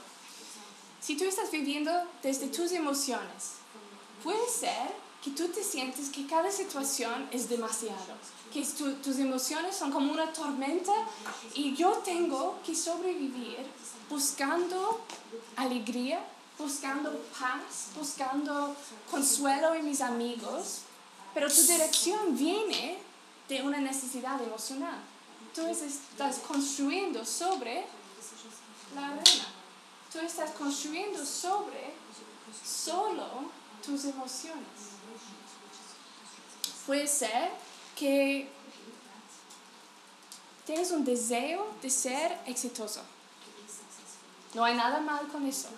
si 1.00 1.16
tú 1.16 1.24
estás 1.24 1.50
viviendo 1.50 1.90
desde 2.22 2.48
tus 2.48 2.70
emociones, 2.72 3.54
puede 4.22 4.46
ser 4.46 4.92
que 5.24 5.30
tú 5.30 5.48
te 5.48 5.64
sientes 5.64 6.10
que 6.10 6.26
cada 6.26 6.50
situación 6.50 7.30
es 7.32 7.48
demasiado, 7.48 8.14
que 8.52 8.62
tus 8.62 9.18
emociones 9.18 9.74
son 9.74 9.90
como 9.90 10.12
una 10.12 10.30
tormenta 10.34 10.92
y 11.54 11.74
yo 11.74 11.92
tengo 12.04 12.58
que 12.64 12.74
sobrevivir 12.74 13.56
buscando 14.10 15.00
alegría, 15.56 16.20
buscando 16.58 17.10
paz, 17.40 17.88
buscando 17.96 18.76
consuelo 19.10 19.72
en 19.72 19.86
mis 19.86 20.02
amigos, 20.02 20.80
pero 21.32 21.48
tu 21.48 21.62
dirección 21.62 22.36
viene 22.36 23.09
de 23.50 23.62
una 23.62 23.78
necesidad 23.78 24.40
emocional. 24.40 25.00
Tú 25.52 25.66
estás 25.66 26.38
construyendo 26.38 27.24
sobre 27.24 27.84
la 28.94 29.08
arena. 29.08 29.46
Tú 30.12 30.20
estás 30.20 30.52
construyendo 30.52 31.26
sobre 31.26 31.92
solo 32.64 33.50
tus 33.84 34.04
emociones. 34.04 34.68
Puede 36.86 37.08
ser 37.08 37.50
que 37.96 38.48
tienes 40.64 40.92
un 40.92 41.04
deseo 41.04 41.66
de 41.82 41.90
ser 41.90 42.38
exitoso. 42.46 43.02
No 44.54 44.64
hay 44.64 44.76
nada 44.76 45.00
mal 45.00 45.26
con 45.26 45.44
eso. 45.44 45.68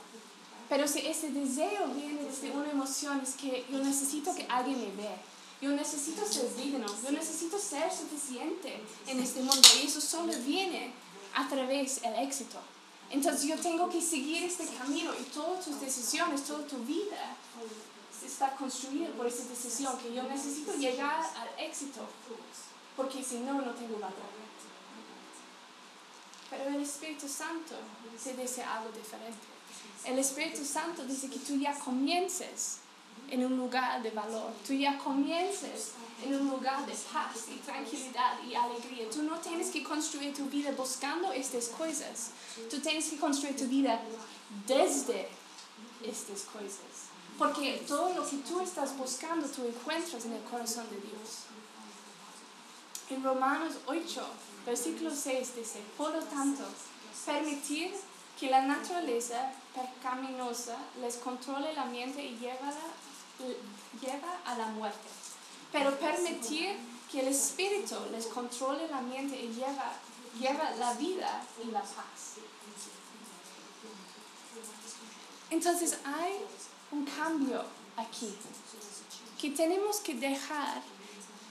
Pero 0.69 0.87
si 0.87 1.07
ese 1.07 1.31
deseo 1.31 1.89
viene 1.89 2.23
desde 2.23 2.51
una 2.51 2.71
emoción 2.71 3.21
es 3.21 3.35
que 3.35 3.65
yo 3.71 3.79
necesito 3.79 4.35
que 4.35 4.47
alguien 4.49 4.79
me 4.79 5.03
vea. 5.03 5.32
Yo 5.63 5.71
necesito 5.71 6.27
ser 6.27 6.55
digno. 6.57 6.87
Yo 7.05 7.13
necesito 7.13 7.57
ser 7.57 7.91
suficiente 7.93 8.83
en 9.07 9.21
este 9.21 9.41
mundo. 9.41 9.63
Y 9.81 9.87
eso 9.87 10.01
solo 10.01 10.33
viene 10.45 10.93
a 11.35 11.49
través 11.49 12.03
del 12.03 12.17
éxito. 12.17 12.59
Entonces 13.11 13.45
yo 13.45 13.57
tengo 13.57 13.89
que 13.89 14.03
seguir 14.03 14.43
este 14.43 14.67
camino 14.67 15.13
y 15.15 15.23
todas 15.25 15.65
tus 15.65 15.81
decisiones, 15.81 16.43
toda 16.45 16.67
tu 16.67 16.79
vida 16.79 17.37
está 18.25 18.57
construida 18.57 19.11
por 19.11 19.27
esa 19.27 19.45
decisión 19.45 19.97
que 19.99 20.15
yo 20.15 20.23
necesito 20.25 20.75
llegar 20.75 21.21
al 21.21 21.65
éxito, 21.65 22.01
porque 22.97 23.23
si 23.23 23.41
no, 23.41 23.61
no 23.61 23.73
tengo 23.73 23.99
valor. 23.99 24.33
Pero 26.49 26.71
el 26.71 26.83
Espíritu 26.83 27.29
Santo 27.29 27.75
se 28.21 28.35
dice 28.35 28.63
algo 28.63 28.91
diferente. 28.93 29.47
el 30.05 30.19
Espíritu 30.19 30.65
Santo 30.65 31.05
dice 31.05 31.29
que 31.29 31.39
tú 31.39 31.57
ya 31.57 31.79
comiences 31.79 32.79
en 33.31 33.45
un 33.45 33.57
lugar 33.57 34.03
de 34.03 34.11
valor, 34.11 34.53
tú 34.67 34.75
ya 34.75 34.99
comiences 34.99 35.93
en 36.25 36.35
un 36.35 36.49
lugar 36.49 36.85
de 36.87 36.93
paz 37.13 37.47
y 37.49 37.57
tranquilidad 37.59 38.43
y 38.47 38.55
alegría. 38.55 39.09
Tú 39.11 39.23
no 39.23 39.39
tienes 39.39 39.71
que 39.71 39.83
construir 39.83 40.35
tu 40.35 40.45
vida 40.47 40.71
buscando 40.73 41.33
estas 41.33 41.69
cosas, 41.69 42.31
tú 42.71 42.79
tienes 42.81 43.09
que 43.09 43.17
construir 43.17 43.57
tu 43.57 43.67
vida 43.67 44.01
desde 44.67 45.29
estas 46.05 46.43
cosas. 46.43 47.11
Porque 47.39 47.83
todo 47.89 48.15
lo 48.15 48.29
que 48.29 48.37
tú 48.39 48.61
estás 48.61 48.97
buscando, 48.97 49.47
tú 49.49 49.65
encuentras 49.67 50.25
en 50.27 50.35
el 50.35 50.43
corazón 50.43 50.85
de 50.91 50.97
Dios. 50.97 51.47
En 53.11 53.25
Romanos 53.25 53.75
8, 53.87 54.27
versículo 54.67 55.11
6 55.11 55.57
dice, 55.57 55.81
por 55.97 56.13
lo 56.13 56.23
tanto, 56.25 56.63
permitir 57.25 57.93
que 58.39 58.51
la 58.51 58.63
naturaleza 58.63 59.53
pecaminosa 59.75 60.77
les 61.01 61.17
controle 61.17 61.73
la 61.75 61.85
mente 61.87 62.23
y 62.25 62.37
lleva, 62.39 62.73
lleva 64.01 64.39
a 64.45 64.57
la 64.57 64.67
muerte. 64.69 65.09
Pero 65.71 65.99
permitir 65.99 66.77
que 67.11 67.21
el 67.21 67.29
espíritu 67.29 67.97
les 68.11 68.27
controle 68.27 68.89
la 68.89 69.01
mente 69.01 69.37
y 69.41 69.49
lleva, 69.49 69.93
lleva 70.39 70.71
la 70.79 70.95
vida 70.95 71.43
y 71.63 71.71
la 71.71 71.81
paz. 71.81 72.37
Entonces 75.51 75.99
hay 76.05 76.33
un 76.93 77.05
cambio 77.05 77.63
aquí, 77.97 78.35
que 79.41 79.51
tenemos 79.51 79.99
que 80.01 80.15
dejar 80.15 80.83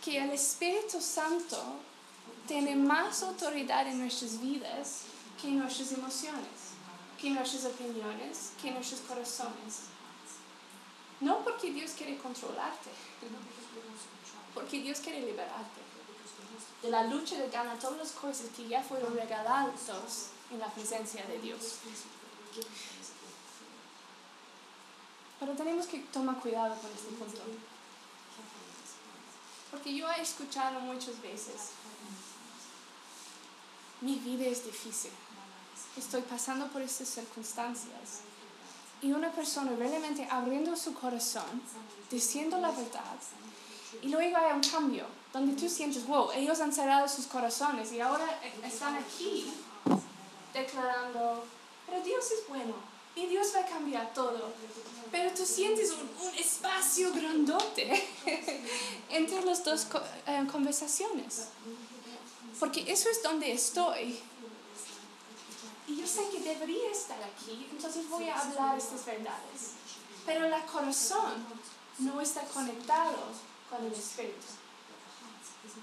que 0.03 0.17
el 0.17 0.31
Espíritu 0.31 0.99
Santo 0.99 1.57
tiene 2.47 2.75
más 2.75 3.21
autoridad 3.21 3.87
en 3.87 3.99
nuestras 3.99 4.41
vidas 4.41 5.01
que 5.39 5.49
en 5.49 5.59
nuestras 5.59 5.91
emociones, 5.91 6.70
que 7.21 7.29
nuestras 7.29 7.65
opiniones, 7.65 8.53
que 8.59 8.71
nuestros 8.71 9.01
corazones. 9.01 9.81
No 11.19 11.43
porque 11.43 11.71
Dios 11.71 11.91
quiere 11.91 12.17
controlarte, 12.17 12.89
porque 14.55 14.81
Dios 14.81 14.99
quiere 14.99 15.21
liberarte 15.21 15.81
de 16.81 16.89
la 16.89 17.03
lucha 17.03 17.37
de 17.37 17.49
ganar 17.49 17.77
todas 17.77 17.97
las 17.97 18.11
cosas 18.11 18.47
que 18.55 18.67
ya 18.67 18.81
fueron 18.81 19.13
regaladas 19.15 20.29
en 20.49 20.59
la 20.59 20.67
presencia 20.67 21.23
de 21.25 21.37
Dios. 21.39 21.75
Pero 25.39 25.53
tenemos 25.53 25.85
que 25.85 25.99
tomar 25.99 26.39
cuidado 26.39 26.75
con 26.75 26.91
este 26.91 27.09
punto. 27.11 27.41
Porque 29.69 29.95
yo 29.95 30.11
he 30.11 30.21
escuchado 30.21 30.79
muchas 30.81 31.21
veces, 31.21 31.69
mi 34.01 34.15
vida 34.15 34.45
es 34.47 34.65
difícil, 34.65 35.11
estoy 35.97 36.21
pasando 36.21 36.67
por 36.67 36.81
estas 36.81 37.07
circunstancias. 37.07 38.21
Y 39.01 39.11
una 39.11 39.31
persona 39.31 39.71
realmente 39.77 40.27
abriendo 40.29 40.75
su 40.75 40.93
corazón, 40.93 41.61
diciendo 42.09 42.57
la 42.59 42.71
verdad, 42.71 43.17
y 44.01 44.09
luego 44.09 44.37
hay 44.37 44.53
un 44.53 44.61
cambio, 44.61 45.05
donde 45.33 45.59
tú 45.59 45.67
sientes, 45.67 46.05
wow, 46.07 46.31
ellos 46.31 46.59
han 46.59 46.71
cerrado 46.71 47.07
sus 47.07 47.25
corazones 47.25 47.91
y 47.91 47.99
ahora 47.99 48.25
están 48.63 48.95
aquí 48.95 49.51
declarando, 50.53 51.45
pero 51.87 52.03
Dios 52.03 52.25
es 52.31 52.47
bueno, 52.47 52.75
y 53.15 53.25
Dios 53.27 53.47
va 53.55 53.61
a 53.61 53.65
cambiar 53.65 54.13
todo. 54.13 54.53
Pero 55.11 55.31
tú 55.33 55.45
sientes 55.45 55.91
un, 55.91 56.35
espacio 56.39 57.11
grandote 57.11 58.07
entre 59.09 59.43
las 59.43 59.63
dos 59.63 59.87
eh, 60.25 60.47
conversaciones. 60.49 61.47
Porque 62.59 62.89
eso 62.91 63.09
es 63.09 63.21
donde 63.21 63.51
estoy. 63.51 64.17
Y 65.91 65.97
yo 65.97 66.07
sé 66.07 66.29
que 66.29 66.39
debería 66.39 66.89
estar 66.89 67.21
aquí, 67.21 67.67
entonces 67.69 68.07
voy 68.09 68.29
a 68.29 68.39
hablar 68.39 68.77
estas 68.77 69.05
verdades. 69.05 69.71
Pero 70.25 70.45
el 70.45 70.65
corazón 70.65 71.45
no 71.99 72.21
está 72.21 72.41
conectado 72.43 73.17
con 73.69 73.85
el 73.85 73.91
espíritu. 73.91 74.47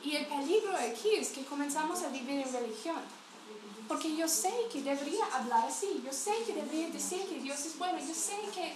Y 0.02 0.16
el 0.16 0.26
peligro 0.26 0.74
aquí 0.76 1.10
es 1.16 1.28
que 1.28 1.44
comenzamos 1.44 2.02
a 2.02 2.08
vivir 2.08 2.40
en 2.40 2.52
religión 2.52 3.02
porque 3.88 4.14
yo 4.14 4.28
sé 4.28 4.52
que 4.70 4.82
debería 4.82 5.24
hablar 5.32 5.66
así, 5.66 6.02
yo 6.04 6.12
sé 6.12 6.32
que 6.46 6.52
debería 6.52 6.90
decir 6.90 7.22
que 7.26 7.40
Dios 7.40 7.64
es 7.64 7.78
bueno, 7.78 7.98
yo 7.98 8.14
sé 8.14 8.36
que 8.54 8.74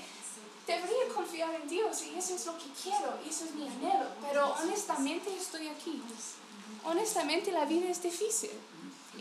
debería 0.66 1.14
confiar 1.14 1.54
en 1.54 1.68
Dios 1.68 2.02
y 2.04 2.18
eso 2.18 2.34
es 2.34 2.46
lo 2.46 2.56
que 2.56 2.64
quiero, 2.82 3.18
eso 3.28 3.44
es 3.44 3.54
mi 3.54 3.68
anhelo, 3.68 4.06
pero 4.22 4.54
honestamente 4.54 5.36
estoy 5.36 5.68
aquí. 5.68 6.02
Honestamente 6.84 7.52
la 7.52 7.66
vida 7.66 7.90
es 7.90 8.02
difícil 8.02 8.50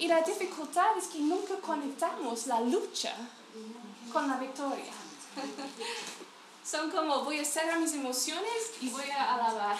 y 0.02 0.08
la 0.08 0.22
dificultad 0.22 0.98
es 0.98 1.06
que 1.06 1.20
nunca 1.20 1.56
conectamos 1.58 2.48
la 2.48 2.60
lucha 2.60 3.14
con 4.12 4.28
la 4.28 4.38
victoria. 4.38 4.92
Son 6.66 6.90
como 6.90 7.24
voy 7.24 7.38
a 7.38 7.46
cerrar 7.46 7.80
mis 7.80 7.94
emociones 7.94 8.72
y 8.82 8.90
voy 8.90 9.08
a 9.12 9.36
alabar. 9.36 9.78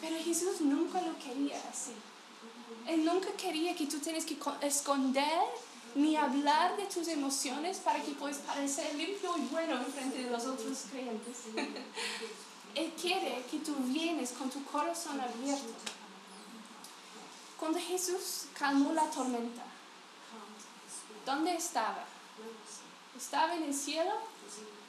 Pero 0.00 0.16
Jesús 0.22 0.60
nunca 0.60 1.00
lo 1.00 1.18
quería 1.18 1.56
así. 1.72 1.92
Él 2.86 3.06
nunca 3.06 3.28
quería 3.32 3.74
que 3.74 3.86
tú 3.86 3.98
tienes 3.98 4.26
que 4.26 4.36
esconder 4.60 5.40
ni 5.94 6.14
hablar 6.14 6.76
de 6.76 6.84
tus 6.84 7.08
emociones 7.08 7.78
para 7.78 8.02
que 8.02 8.10
puedas 8.12 8.38
parecer 8.38 8.94
limpio 8.94 9.38
y 9.38 9.46
bueno 9.46 9.78
en 9.78 9.86
frente 9.86 10.22
de 10.22 10.30
los 10.30 10.44
otros 10.44 10.84
creyentes. 10.90 11.44
Él 12.74 12.92
quiere 13.00 13.42
que 13.50 13.60
tú 13.60 13.74
vienes 13.86 14.32
con 14.32 14.50
tu 14.50 14.62
corazón 14.64 15.18
abierto. 15.18 16.03
Cuando 17.64 17.80
Jesús 17.80 18.48
calmó 18.58 18.92
la 18.92 19.08
tormenta, 19.10 19.62
¿dónde 21.24 21.56
estaba? 21.56 22.04
¿Estaba 23.16 23.54
en 23.54 23.62
el 23.62 23.72
cielo 23.72 24.12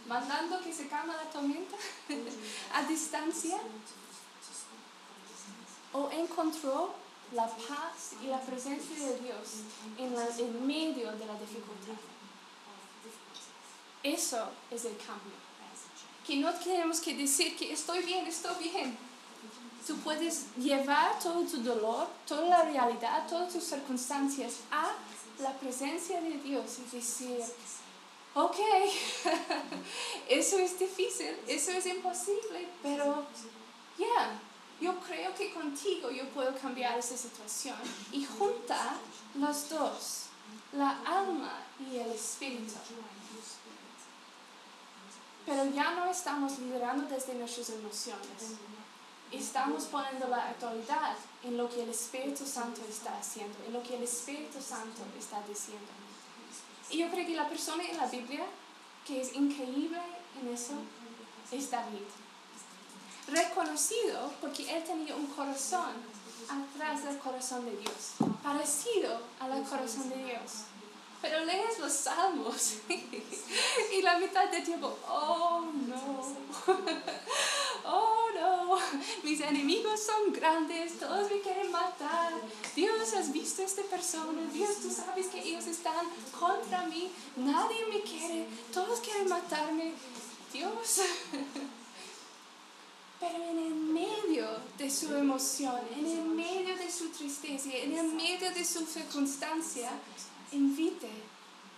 mandando 0.09 0.61
que 0.61 0.73
se 0.73 0.89
calma 0.89 1.15
la 1.15 1.29
tormenta 1.29 1.77
a 2.73 2.83
distancia? 2.83 3.57
¿O 5.93 6.11
encontró 6.11 6.93
la 7.31 7.47
paz 7.47 8.15
y 8.21 8.27
la 8.27 8.41
presencia 8.41 9.07
de 9.07 9.19
Dios 9.19 9.63
en, 9.97 10.67
medio 10.67 11.13
de 11.13 11.25
la 11.27 11.39
dificultad. 11.39 11.95
Eso 14.03 14.49
es 14.69 14.83
el 14.83 14.97
cambio. 14.97 15.31
Que 16.27 16.35
no 16.35 16.53
tenemos 16.55 16.99
que 16.99 17.15
decir 17.15 17.55
que 17.55 17.71
estoy 17.71 18.03
bien, 18.03 18.27
estoy 18.27 18.67
bien. 18.67 19.14
Tú 19.85 19.95
puedes 19.97 20.45
llevar 20.57 21.19
todo 21.19 21.43
tu 21.43 21.61
dolor, 21.61 22.07
toda 22.27 22.47
la 22.47 22.63
realidad, 22.63 23.27
todas 23.29 23.53
tus 23.53 23.63
circunstancias 23.63 24.61
a 24.71 24.91
la 25.41 25.53
presencia 25.53 26.21
de 26.21 26.37
Dios 26.37 26.79
y 26.79 26.95
decir, 26.95 27.39
ok, 28.33 28.57
eso 30.29 30.57
es 30.57 30.79
difícil, 30.79 31.37
eso 31.47 31.71
es 31.71 31.85
imposible, 31.85 32.67
pero 32.81 33.25
ya, 33.97 34.39
yo 34.81 34.99
creo 35.01 35.33
que 35.35 35.53
contigo 35.53 36.09
yo 36.09 36.27
puedo 36.29 36.55
cambiar 36.57 36.97
esa 36.97 37.15
situación 37.15 37.77
y 38.11 38.25
juntar 38.25 38.95
los 39.35 39.69
dos, 39.69 40.25
la 40.73 40.99
alma 41.05 41.63
y 41.79 41.97
el 41.97 42.11
espíritu. 42.11 42.73
Pero 45.45 45.65
ya 45.65 45.91
no 45.91 46.05
estamos 46.09 46.57
liderando 46.57 47.07
desde 47.07 47.35
nuestras 47.35 47.69
emociones. 47.69 48.57
Estamos 49.31 49.85
poniendo 49.85 50.27
la 50.27 50.49
autoridad 50.49 51.15
en 51.43 51.57
lo 51.57 51.69
que 51.69 51.83
el 51.83 51.89
Espíritu 51.89 52.45
Santo 52.45 52.81
está 52.89 53.17
haciendo, 53.17 53.55
en 53.67 53.73
lo 53.73 53.83
que 53.83 53.95
el 53.97 54.03
Espíritu 54.03 54.61
Santo 54.61 55.01
está 55.17 55.41
diciendo. 55.47 55.87
Y 56.89 56.99
yo 56.99 57.09
creo 57.09 57.25
que 57.25 57.35
la 57.35 57.49
persona 57.49 57.83
en 57.83 57.97
la 57.97 58.07
Biblia 58.07 58.45
que 59.05 59.21
es 59.21 59.35
increíble 59.35 59.99
en 60.41 60.53
eso 60.53 60.73
es 61.51 61.69
David 61.69 62.01
reconocido 63.27 64.31
porque 64.41 64.75
él 64.75 64.83
tenía 64.83 65.15
un 65.15 65.27
corazón 65.27 65.93
atrás 66.49 67.03
del 67.03 67.17
corazón 67.17 67.65
de 67.65 67.75
Dios, 67.77 68.13
parecido 68.43 69.21
al 69.39 69.63
corazón 69.63 70.09
de 70.09 70.17
Dios. 70.17 70.65
Pero 71.25 71.43
lees 71.43 71.79
los 71.79 71.91
salmos 71.91 72.73
y 73.97 74.01
la 74.03 74.19
mitad 74.19 74.47
del 74.51 74.63
tiempo, 74.63 74.95
oh 75.09 75.65
no, 75.87 76.21
oh 77.83 78.27
no, 78.35 78.77
mis 79.23 79.41
enemigos 79.41 80.01
son 80.03 80.31
grandes, 80.31 80.99
todos 80.99 81.31
me 81.31 81.39
quieren 81.39 81.71
matar. 81.71 82.31
Dios, 82.75 83.11
has 83.15 83.33
visto 83.33 83.63
a 83.63 83.65
esta 83.65 83.81
persona, 83.83 84.39
Dios, 84.53 84.75
tú 84.83 84.91
sabes 84.91 85.25
que 85.25 85.41
ellos 85.41 85.65
están 85.65 86.05
contra 86.39 86.83
mí, 86.83 87.09
nadie 87.37 87.87
me 87.87 88.01
quiere, 88.01 88.45
todos 88.71 88.99
quieren 88.99 89.27
matarme. 89.27 89.93
Dios. 90.53 91.01
Pero 93.19 93.43
en 93.45 93.57
el 93.57 93.73
medio 93.73 94.47
de 94.77 94.91
su 94.91 95.15
emoción, 95.15 95.79
en 95.97 96.05
el 96.05 96.25
medio 96.25 96.77
de 96.77 96.91
su 96.91 97.09
tristeza, 97.09 97.69
en 97.71 97.97
el 97.97 98.13
medio 98.13 98.51
de 98.51 98.63
su 98.63 98.85
circunstancia, 98.85 99.89
invite 100.51 101.09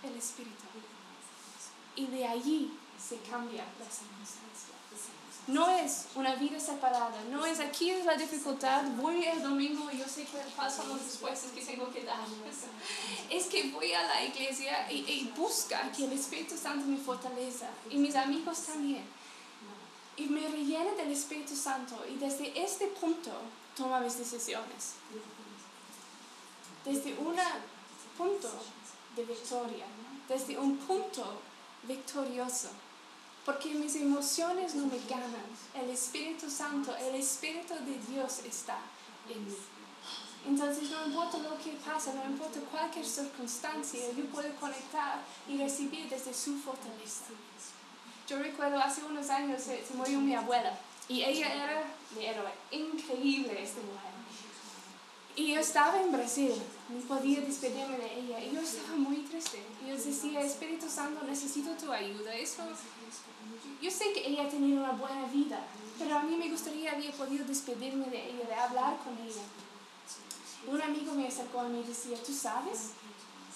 el 0.02 0.16
Espíritu. 0.16 0.64
Y 1.96 2.06
de 2.06 2.26
allí 2.26 2.70
se 2.98 3.18
cambia 3.18 3.64
la 3.78 3.90
circunstancia. 3.90 4.78
No 5.48 5.66
es 5.70 6.08
una 6.14 6.34
vida 6.34 6.60
separada. 6.60 7.24
No 7.30 7.46
es 7.46 7.58
aquí 7.58 7.88
es 7.88 8.04
la 8.04 8.16
dificultad, 8.16 8.84
voy 8.96 9.24
el 9.24 9.42
domingo 9.42 9.90
y 9.90 9.98
yo 9.98 10.06
sé 10.06 10.26
cuáles 10.54 10.74
son 10.74 10.90
las 10.90 11.02
respuestas 11.02 11.52
que 11.52 11.64
tengo 11.64 11.90
que 11.90 12.04
dar. 12.04 12.18
Es 13.30 13.46
que 13.46 13.70
voy 13.70 13.92
a 13.92 14.02
la 14.02 14.24
iglesia 14.24 14.90
y, 14.92 14.98
y 14.98 15.32
busca 15.36 15.90
que 15.92 16.04
el 16.04 16.12
Espíritu 16.12 16.56
Santo 16.56 16.86
me 16.86 16.98
fortaleza 16.98 17.68
y 17.90 17.96
mis 17.96 18.14
amigos 18.14 18.60
también. 18.60 19.04
Y 20.16 20.24
me 20.24 20.46
rellena 20.48 20.92
del 20.92 21.12
Espíritu 21.12 21.56
Santo 21.56 22.04
y 22.10 22.18
desde 22.18 22.62
este 22.62 22.88
punto 22.88 23.30
toma 23.74 24.00
mis 24.00 24.18
decisiones. 24.18 24.96
Desde 26.84 27.14
un 27.18 27.36
punto 28.18 28.50
de 29.16 29.24
victoria, 29.24 29.86
desde 30.28 30.58
un 30.58 30.76
punto 30.76 31.24
victorioso 31.84 32.68
porque 33.48 33.70
mis 33.70 33.96
emociones 33.96 34.74
no 34.74 34.84
me 34.84 34.98
ganan. 35.08 35.48
El 35.74 35.88
Espíritu 35.88 36.50
Santo, 36.50 36.94
el 36.96 37.14
Espíritu 37.14 37.72
de 37.72 37.96
Dios 38.12 38.40
está 38.40 38.76
en 39.26 39.42
mí. 39.42 39.56
Entonces 40.46 40.90
no 40.90 41.06
importa 41.06 41.38
lo 41.38 41.56
que 41.56 41.70
pasa, 41.82 42.12
no 42.12 42.30
importa 42.30 42.60
cualquier 42.70 43.06
circunstancia, 43.06 44.00
yo 44.14 44.26
puedo 44.26 44.54
conectar 44.56 45.22
y 45.48 45.56
recibir 45.56 46.10
desde 46.10 46.34
su 46.34 46.58
fortaleza. 46.58 47.24
Yo 48.28 48.38
recuerdo 48.38 48.78
hace 48.78 49.02
unos 49.04 49.30
años 49.30 49.62
se, 49.62 49.82
murió 49.94 50.20
mi 50.20 50.34
abuela 50.34 50.78
y 51.08 51.22
ella 51.22 51.54
era 51.54 51.84
mi 52.14 52.26
héroe, 52.26 52.52
increíble 52.70 53.62
esta 53.62 53.80
mujer. 53.80 54.17
Y 55.38 55.54
yo 55.54 55.60
estaba 55.60 56.02
en 56.02 56.10
Brasil, 56.10 56.52
no 56.88 56.98
podía 57.06 57.40
despedirme 57.40 57.96
de 57.96 58.18
ella 58.18 58.42
y 58.42 58.52
yo 58.52 58.60
estaba 58.60 58.96
muy 58.96 59.18
triste. 59.18 59.62
Yo 59.86 59.94
decía, 59.96 60.40
Espíritu 60.40 60.90
Santo, 60.90 61.24
necesito 61.24 61.70
tu 61.74 61.92
ayuda. 61.92 62.34
Eso 62.34 62.64
yo 63.80 63.88
sé 63.88 64.12
que 64.12 64.26
ella 64.26 64.46
ha 64.46 64.48
tenido 64.48 64.80
una 64.82 64.90
buena 64.94 65.26
vida, 65.26 65.64
pero 65.96 66.16
a 66.16 66.24
mí 66.24 66.34
me 66.36 66.50
gustaría 66.50 66.90
haber 66.90 67.12
podido 67.12 67.44
despedirme 67.46 68.06
de 68.06 68.30
ella, 68.30 68.48
de 68.48 68.54
hablar 68.54 68.98
con 68.98 69.16
ella. 69.24 69.42
Un 70.66 70.82
amigo 70.82 71.14
me 71.14 71.28
acercó 71.28 71.60
a 71.60 71.68
mí 71.68 71.82
y 71.82 71.88
decía, 71.88 72.20
¿tú 72.20 72.34
sabes 72.34 72.90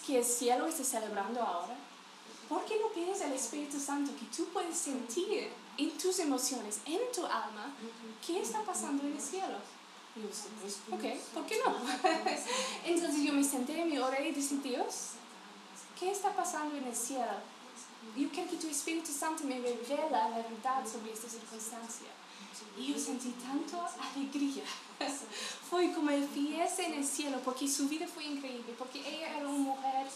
que 0.06 0.18
el 0.18 0.24
cielo 0.24 0.66
está 0.66 0.84
celebrando 0.84 1.42
ahora? 1.42 1.76
¿Por 2.48 2.64
qué 2.64 2.78
no 2.78 2.90
pides 2.90 3.22
al 3.22 3.32
Espíritu 3.32 3.80
Santo 3.80 4.12
que 4.20 4.26
tú 4.26 4.44
puedes 4.52 4.76
sentir 4.76 5.50
en 5.76 5.90
tus 5.98 6.20
emociones, 6.20 6.78
en 6.86 7.00
tu 7.12 7.26
alma, 7.26 7.74
qué 8.24 8.40
está 8.40 8.62
pasando 8.62 9.02
en 9.02 9.14
el 9.14 9.20
cielo? 9.20 9.58
Y 10.14 10.20
yo, 10.20 10.28
pues, 10.60 10.78
ok, 10.90 11.20
¿por 11.34 11.46
qué 11.46 11.58
no? 11.64 11.74
Entonces 12.84 13.22
yo 13.22 13.32
me 13.32 13.44
senté, 13.44 13.84
me 13.84 13.98
oré 14.00 14.28
y 14.28 14.32
dije, 14.32 14.56
Dios, 14.62 15.12
¿qué 15.98 16.10
está 16.10 16.34
pasando 16.34 16.76
en 16.76 16.84
el 16.84 16.94
cielo? 16.94 17.52
yo 18.16 18.28
quiero 18.30 18.50
que 18.50 18.56
tu 18.56 18.68
Espíritu 18.68 19.10
Santo 19.10 19.44
me 19.44 19.58
revela 19.60 20.28
la 20.28 20.28
verdad 20.28 20.84
sobre 20.90 21.12
esta 21.12 21.28
circunstancia. 21.28 22.08
Y 22.78 22.92
yo 22.92 22.98
sentí 22.98 23.30
tanto 23.30 23.84
alegría. 24.14 24.64
fue 25.70 25.92
como 25.92 26.10
el 26.10 26.26
fiesta 26.28 26.82
en 26.82 26.94
el 26.94 27.04
cielo, 27.04 27.40
porque 27.44 27.68
su 27.68 27.88
vida 27.88 28.06
fue 28.06 28.24
increíble, 28.24 28.74
porque 28.78 29.00
ella 29.00 29.38
era 29.38 29.48
una 29.48 29.58
mujer, 29.58 30.06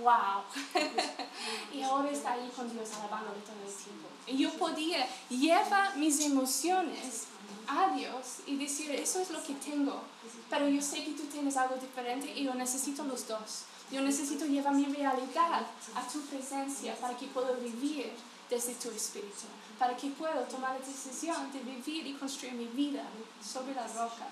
wow. 0.00 0.42
y 1.74 1.82
ahora 1.82 2.10
está 2.10 2.32
ahí 2.32 2.50
con 2.54 2.70
Dios 2.72 2.88
alabándole 2.94 3.40
todo 3.40 3.56
el 3.66 3.74
tiempo. 3.74 4.08
Y 4.26 4.38
yo 4.38 4.52
podía 4.58 5.06
llevar 5.28 5.96
mis 5.96 6.20
emociones 6.20 7.26
a 7.66 7.94
Dios 7.94 8.38
y 8.46 8.56
decir, 8.56 8.90
eso 9.02 9.20
es 9.20 9.30
lo 9.30 9.42
que 9.42 9.54
tengo, 9.54 10.00
pero 10.48 10.68
yo 10.68 10.80
sé 10.80 11.04
que 11.04 11.12
tú 11.12 11.24
tienes 11.24 11.56
algo 11.56 11.76
diferente 11.76 12.32
y 12.34 12.44
yo 12.44 12.54
necesito 12.54 13.04
los 13.04 13.26
dos. 13.26 13.64
Yo 13.90 14.00
necesito 14.00 14.46
llevar 14.46 14.74
mi 14.74 14.86
realidad 14.86 15.66
a 15.94 16.08
tu 16.10 16.20
presencia 16.22 16.94
para 16.96 17.16
que 17.16 17.26
pueda 17.26 17.52
vivir 17.52 18.12
desde 18.48 18.74
tu 18.74 18.90
espíritu, 18.90 19.44
para 19.78 19.96
que 19.96 20.08
pueda 20.10 20.46
tomar 20.48 20.78
la 20.78 20.86
decisión 20.86 21.52
de 21.52 21.60
vivir 21.60 22.06
y 22.06 22.14
construir 22.14 22.54
mi 22.54 22.66
vida 22.66 23.02
sobre 23.44 23.74
la 23.74 23.86
roca, 23.88 24.28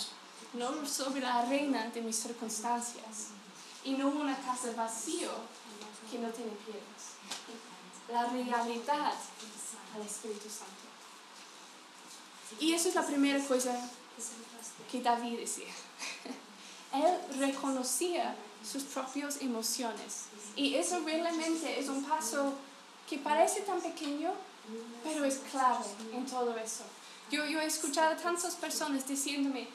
no 0.55 0.87
sobre 0.87 1.21
la 1.21 1.41
arena 1.41 1.91
de 1.91 2.01
mis 2.03 2.17
circunstancias, 2.17 3.29
y 3.85 3.93
no 3.93 4.09
una 4.09 4.37
casa 4.37 4.73
vacía 4.77 5.29
que 6.11 6.19
no 6.19 6.29
tiene 6.29 6.53
piedras. 6.65 7.17
La 8.11 8.27
realidad 8.27 9.13
al 9.95 10.03
Espíritu 10.03 10.49
Santo. 10.49 10.91
Y 12.59 12.73
eso 12.73 12.89
es 12.89 12.95
la 12.95 13.07
primera 13.07 13.43
cosa 13.47 13.91
que 14.91 15.01
David 15.01 15.39
decía. 15.39 15.73
Él 16.93 17.39
reconocía 17.39 18.35
sus 18.65 18.83
propias 18.85 19.41
emociones. 19.41 20.25
Y 20.57 20.75
eso 20.75 21.01
realmente 21.05 21.79
es 21.79 21.89
un 21.89 22.05
paso 22.05 22.55
que 23.09 23.19
parece 23.19 23.61
tan 23.63 23.81
pequeño, 23.81 24.33
pero 25.05 25.25
es 25.25 25.39
clave 25.51 25.85
en 26.13 26.27
todo 26.27 26.57
eso. 26.57 26.85
Yo, 27.31 27.47
yo 27.47 27.61
he 27.61 27.67
escuchado 27.67 28.13
a 28.13 28.17
tantas 28.17 28.57
personas 28.57 29.07
diciéndome, 29.07 29.69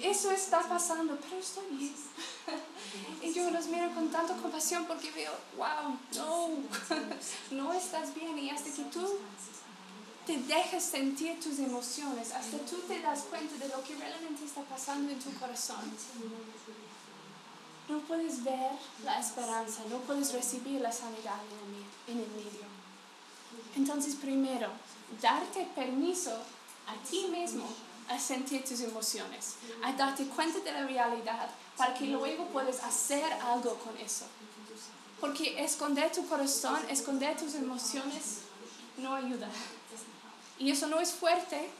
eso 0.00 0.30
está 0.30 0.60
pasando, 0.60 1.16
pero 1.16 1.38
estoy 1.38 1.64
bien. 1.76 1.94
y 3.22 3.32
yo 3.32 3.50
los 3.50 3.66
miro 3.66 3.90
con 3.94 4.10
tanta 4.10 4.34
compasión 4.36 4.86
porque 4.86 5.10
veo, 5.10 5.32
wow, 5.56 5.98
no, 6.16 6.50
no 7.50 7.72
estás 7.72 8.14
bien. 8.14 8.38
Y 8.38 8.50
hasta 8.50 8.70
que 8.70 8.82
tú 8.90 9.18
te 10.26 10.38
dejes 10.38 10.82
sentir 10.82 11.38
tus 11.40 11.60
emociones, 11.60 12.32
hasta 12.32 12.58
tú 12.58 12.76
te 12.88 13.00
das 13.00 13.20
cuenta 13.30 13.54
de 13.54 13.68
lo 13.68 13.82
que 13.84 13.94
realmente 13.94 14.44
está 14.44 14.62
pasando 14.62 15.12
en 15.12 15.20
tu 15.20 15.32
corazón, 15.34 15.92
no 17.88 18.00
puedes 18.00 18.42
ver 18.42 18.72
la 19.04 19.20
esperanza, 19.20 19.82
no 19.88 19.98
puedes 19.98 20.32
recibir 20.32 20.80
la 20.80 20.90
sanidad 20.90 21.38
en 22.08 22.18
el 22.18 22.26
medio. 22.28 22.66
Entonces, 23.76 24.16
primero, 24.16 24.70
darte 25.22 25.68
permiso 25.76 26.32
a 26.88 27.08
ti 27.08 27.28
mismo 27.28 27.68
a 28.08 28.18
sentir 28.18 28.64
tus 28.64 28.80
emociones, 28.80 29.54
a 29.84 29.92
darte 29.92 30.26
cuenta 30.26 30.58
de 30.60 30.72
la 30.72 30.86
realidad 30.86 31.48
para 31.76 31.94
que 31.94 32.06
luego 32.06 32.46
puedas 32.46 32.82
hacer 32.82 33.24
algo 33.34 33.74
con 33.76 33.96
eso. 33.98 34.24
Porque 35.20 35.62
esconder 35.62 36.10
tu 36.10 36.26
corazón, 36.26 36.80
esconder 36.88 37.36
tus 37.36 37.54
emociones, 37.54 38.40
no 38.98 39.14
ayuda. 39.14 39.48
Y 40.58 40.70
eso 40.70 40.86
no 40.86 41.00
es 41.00 41.12
fuerte, 41.12 41.70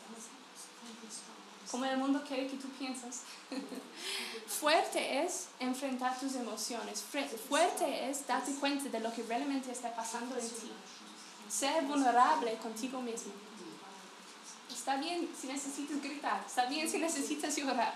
como 1.70 1.84
el 1.84 1.98
mundo 1.98 2.22
quiere 2.26 2.46
que 2.46 2.56
tú 2.56 2.68
piensas. 2.70 3.22
Fuerte 4.46 5.24
es 5.24 5.48
enfrentar 5.58 6.18
tus 6.18 6.34
emociones. 6.34 7.02
Fuerte 7.48 8.10
es 8.10 8.26
darte 8.26 8.54
cuenta 8.54 8.88
de 8.88 9.00
lo 9.00 9.12
que 9.12 9.22
realmente 9.24 9.72
está 9.72 9.94
pasando 9.94 10.36
en 10.36 10.48
ti. 10.48 10.72
Ser 11.48 11.84
vulnerable 11.84 12.56
contigo 12.58 13.00
mismo. 13.00 13.32
Está 14.70 14.96
bien 14.96 15.28
si 15.38 15.48
necesitas 15.48 16.00
gritar, 16.00 16.44
está 16.46 16.66
bien 16.66 16.88
si 16.88 16.98
necesitas 16.98 17.56
llorar. 17.56 17.94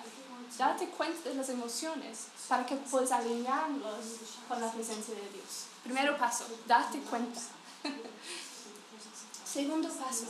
Date 0.58 0.88
cuenta 0.88 1.28
de 1.28 1.36
las 1.36 1.48
emociones 1.48 2.26
para 2.48 2.66
que 2.66 2.74
puedas 2.74 3.12
alinearlos 3.12 4.04
con 4.48 4.60
la 4.60 4.72
presencia 4.72 5.14
de 5.14 5.28
Dios. 5.30 5.66
Primero 5.84 6.18
paso, 6.18 6.46
date 6.66 6.98
cuenta. 7.00 7.40
Segundo 9.44 9.88
paso, 9.88 10.26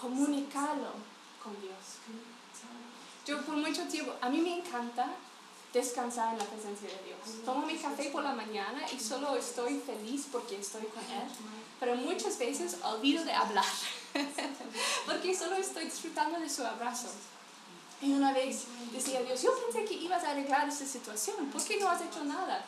comunicarlo 0.00 0.92
con 1.42 1.60
Dios. 1.60 1.76
Yo 3.26 3.42
por 3.44 3.56
mucho 3.56 3.82
tiempo, 3.84 4.12
a 4.20 4.28
mí 4.28 4.38
me 4.38 4.58
encanta 4.58 5.08
descansar 5.72 6.32
en 6.32 6.38
la 6.38 6.44
presencia 6.44 6.88
de 6.88 7.04
Dios. 7.04 7.44
Tomo 7.44 7.66
mi 7.66 7.76
café 7.76 8.10
por 8.10 8.22
la 8.22 8.32
mañana 8.32 8.82
y 8.92 9.00
solo 9.00 9.36
estoy 9.36 9.78
feliz 9.80 10.26
porque 10.30 10.58
estoy 10.58 10.84
con 10.86 11.02
Él, 11.04 11.28
pero 11.80 11.96
muchas 11.96 12.38
veces 12.38 12.76
olvido 12.82 13.24
de 13.24 13.32
hablar, 13.32 13.64
porque 15.06 15.36
solo 15.36 15.56
estoy 15.56 15.84
disfrutando 15.84 16.38
de 16.38 16.48
su 16.48 16.64
abrazo. 16.64 17.08
Y 18.00 18.12
una 18.12 18.32
vez 18.32 18.64
decía 18.92 19.22
Dios, 19.22 19.42
yo 19.42 19.50
pensé 19.64 19.84
que 19.84 19.94
ibas 19.94 20.22
a 20.24 20.30
arreglar 20.30 20.68
esta 20.68 20.86
situación, 20.86 21.46
¿por 21.46 21.62
qué 21.64 21.78
no 21.78 21.88
has 21.88 22.00
hecho 22.02 22.24
nada? 22.24 22.64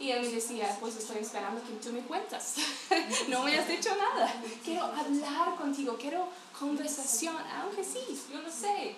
Y 0.00 0.10
él 0.10 0.22
me 0.22 0.28
decía, 0.28 0.76
pues 0.80 0.96
estoy 0.96 1.18
esperando 1.18 1.62
que 1.62 1.74
tú 1.74 1.92
me 1.92 2.00
cuentas. 2.00 2.54
no 3.28 3.44
me 3.44 3.56
has 3.56 3.68
dicho 3.68 3.90
nada. 3.94 4.34
Quiero 4.64 4.84
hablar 4.84 5.54
contigo, 5.56 5.96
quiero 5.96 6.26
conversación, 6.62 7.36
aunque 7.60 7.84
sí, 7.84 8.04
yo 8.32 8.40
no 8.40 8.50
sé 8.50 8.96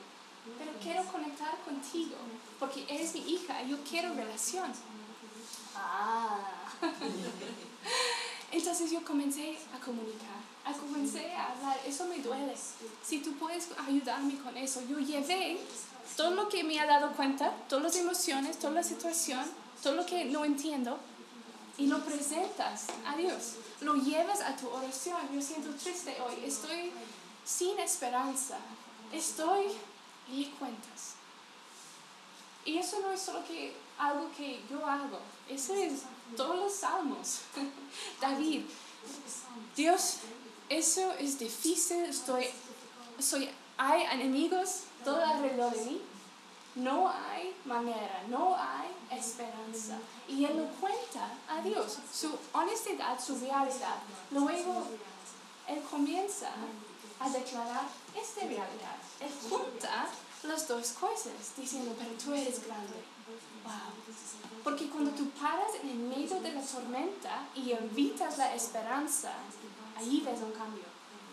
pero 0.59 0.72
quiero 0.83 1.05
conectar 1.11 1.57
contigo 1.64 2.16
porque 2.59 2.85
eres 2.88 3.14
mi 3.14 3.20
hija 3.33 3.62
yo 3.62 3.79
quiero 3.88 4.12
relación. 4.14 4.70
Ah. 5.74 6.38
Entonces 8.53 8.90
yo 8.90 9.03
comencé 9.05 9.57
a 9.74 9.85
comunicar, 9.85 10.38
a 10.64 10.72
comencé 10.72 11.33
a 11.33 11.50
hablar, 11.53 11.81
eso 11.87 12.07
me 12.07 12.18
duele. 12.18 12.55
Si 13.03 13.18
tú 13.18 13.33
puedes 13.33 13.68
ayudarme 13.87 14.38
con 14.38 14.57
eso, 14.57 14.81
yo 14.88 14.98
llevé 14.98 15.59
todo 16.16 16.31
lo 16.35 16.48
que 16.48 16.62
me 16.62 16.79
ha 16.79 16.87
dado 16.87 17.12
cuenta, 17.12 17.53
todas 17.68 17.85
las 17.85 17.96
emociones, 17.96 18.59
toda 18.59 18.74
la 18.74 18.83
situación, 18.83 19.44
todo 19.83 19.94
lo 19.94 20.07
que 20.07 20.27
no 20.27 20.44
entiendo, 20.44 20.98
y 21.79 21.88
lo 21.88 22.05
presentas 22.05 22.87
a 23.05 23.16
Dios. 23.16 23.55
Lo 23.81 23.96
llevas 23.96 24.40
a 24.40 24.55
tu 24.57 24.68
oración. 24.68 25.18
Yo 25.35 25.42
siento 25.42 25.70
triste 25.70 26.16
hoy, 26.24 26.44
estoy 26.44 26.92
sin 27.44 27.78
esperanza, 27.78 28.59
estoy 29.12 29.66
y 30.30 30.46
cuentas. 30.59 31.14
Y 32.64 32.78
eso 32.78 33.00
no 33.00 33.12
es 33.12 33.20
solo 33.20 33.44
que 33.46 33.76
algo 33.98 34.30
que 34.37 34.62
yo 34.70 34.85
hago, 34.87 35.18
eso 35.48 35.74
es 35.74 36.02
todos 36.37 36.57
los 36.57 36.72
salmos. 36.72 37.40
David, 38.20 38.62
Dios, 39.76 40.18
eso 40.68 41.12
es 41.12 41.38
difícil, 41.38 42.04
estoy, 42.04 42.46
soy 43.18 43.50
hay 43.76 44.02
enemigos 44.04 44.85
todo 45.04 45.22
alrededor 45.24 45.74
de 45.74 45.85
mí, 45.85 46.00
no 46.76 47.09
hay 47.09 47.54
manera, 47.64 48.22
no 48.28 48.57
hay 48.57 48.88
esperanza. 49.16 49.98
Y 50.28 50.44
él 50.44 50.57
lo 50.57 50.66
cuenta 50.80 51.30
a 51.48 51.61
Dios, 51.61 51.98
su 52.12 52.37
honestidad, 52.52 53.20
su 53.20 53.38
realidad. 53.38 53.96
Luego, 54.30 54.85
él 55.68 55.83
comienza 55.90 56.50
a 57.20 57.31
declarar 57.31 57.87
esta 58.14 58.40
realidad. 58.40 58.96
Él 59.20 59.31
junta 59.48 60.09
las 60.42 60.68
dos 60.68 60.92
cosas, 60.92 61.33
diciendo, 61.57 61.94
pero 61.98 62.11
tú 62.12 62.35
eres 62.35 62.64
grande. 62.66 63.03
Wow. 63.64 64.62
Porque 64.62 64.88
cuando 64.88 65.11
tú 65.12 65.29
paras 65.31 65.74
en 65.83 65.90
el 65.90 65.98
medio 65.98 66.40
de 66.40 66.53
la 66.53 66.62
tormenta 66.62 67.46
y 67.55 67.72
invitas 67.72 68.38
la 68.38 68.55
esperanza, 68.55 69.33
ahí 69.96 70.22
ves 70.24 70.40
un 70.40 70.53
cambio. 70.53 70.85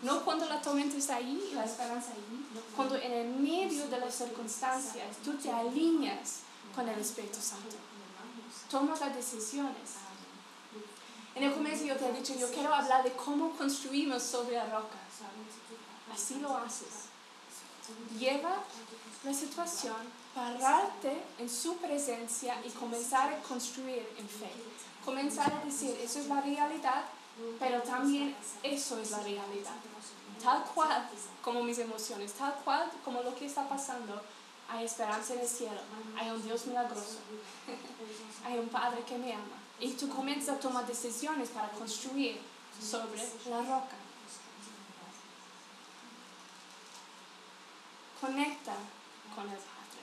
No 0.02 0.24
cuando 0.24 0.46
la 0.46 0.60
tormenta 0.60 0.96
está 0.96 1.16
ahí 1.16 1.48
y 1.50 1.54
la 1.54 1.64
esperanza 1.64 2.12
ahí, 2.12 2.46
cuando 2.74 2.96
en 2.96 3.12
el 3.12 3.28
medio 3.28 3.86
de 3.88 4.00
las 4.00 4.14
circunstancias 4.14 5.16
tú 5.24 5.34
te 5.34 5.50
alineas 5.50 6.40
con 6.74 6.88
el 6.88 6.98
Espíritu 6.98 7.40
Santo. 7.40 7.76
Tomas 8.70 9.00
las 9.00 9.14
decisiones. 9.14 9.96
En 11.34 11.44
el 11.44 11.52
comienzo 11.52 11.84
yo 11.84 11.96
te 11.96 12.08
he 12.08 12.12
dicho, 12.12 12.34
yo 12.34 12.50
quiero 12.50 12.74
hablar 12.74 13.04
de 13.04 13.12
cómo 13.12 13.52
construimos 13.56 14.22
sobre 14.22 14.56
la 14.56 14.66
roca. 14.66 14.98
Así 16.12 16.40
lo 16.40 16.56
haces. 16.56 17.08
Lleva 18.18 18.62
la 19.24 19.34
situación, 19.34 19.96
pararte 20.34 21.22
en 21.38 21.48
su 21.48 21.76
presencia 21.76 22.56
y 22.64 22.70
comenzar 22.70 23.32
a 23.32 23.42
construir 23.42 24.08
en 24.18 24.28
fe. 24.28 24.50
Comenzar 25.04 25.52
a 25.52 25.64
decir, 25.64 25.96
eso 26.02 26.20
es 26.20 26.26
la 26.26 26.40
realidad, 26.40 27.04
pero 27.58 27.82
también 27.82 28.36
eso 28.62 28.98
es 28.98 29.10
la 29.10 29.18
realidad. 29.18 29.74
Tal 30.42 30.64
cual 30.74 31.08
como 31.42 31.62
mis 31.62 31.78
emociones, 31.78 32.32
tal 32.32 32.54
cual 32.64 32.90
como 33.04 33.22
lo 33.22 33.34
que 33.34 33.46
está 33.46 33.68
pasando, 33.68 34.20
hay 34.68 34.84
esperanza 34.84 35.34
en 35.34 35.40
el 35.40 35.48
cielo, 35.48 35.80
hay 36.18 36.30
un 36.30 36.42
Dios 36.42 36.66
milagroso, 36.66 37.18
hay 38.44 38.58
un 38.58 38.68
Padre 38.68 39.02
que 39.04 39.18
me 39.18 39.32
ama. 39.32 39.58
Y 39.80 39.92
tú 39.92 40.08
comienzas 40.08 40.56
a 40.56 40.60
tomar 40.60 40.86
decisiones 40.86 41.48
para 41.50 41.68
construir 41.70 42.40
sobre 42.80 43.20
la 43.50 43.58
roca. 43.58 44.01
Conecta 48.22 48.74
con 49.34 49.48
el 49.50 49.56
Padre. 49.56 50.02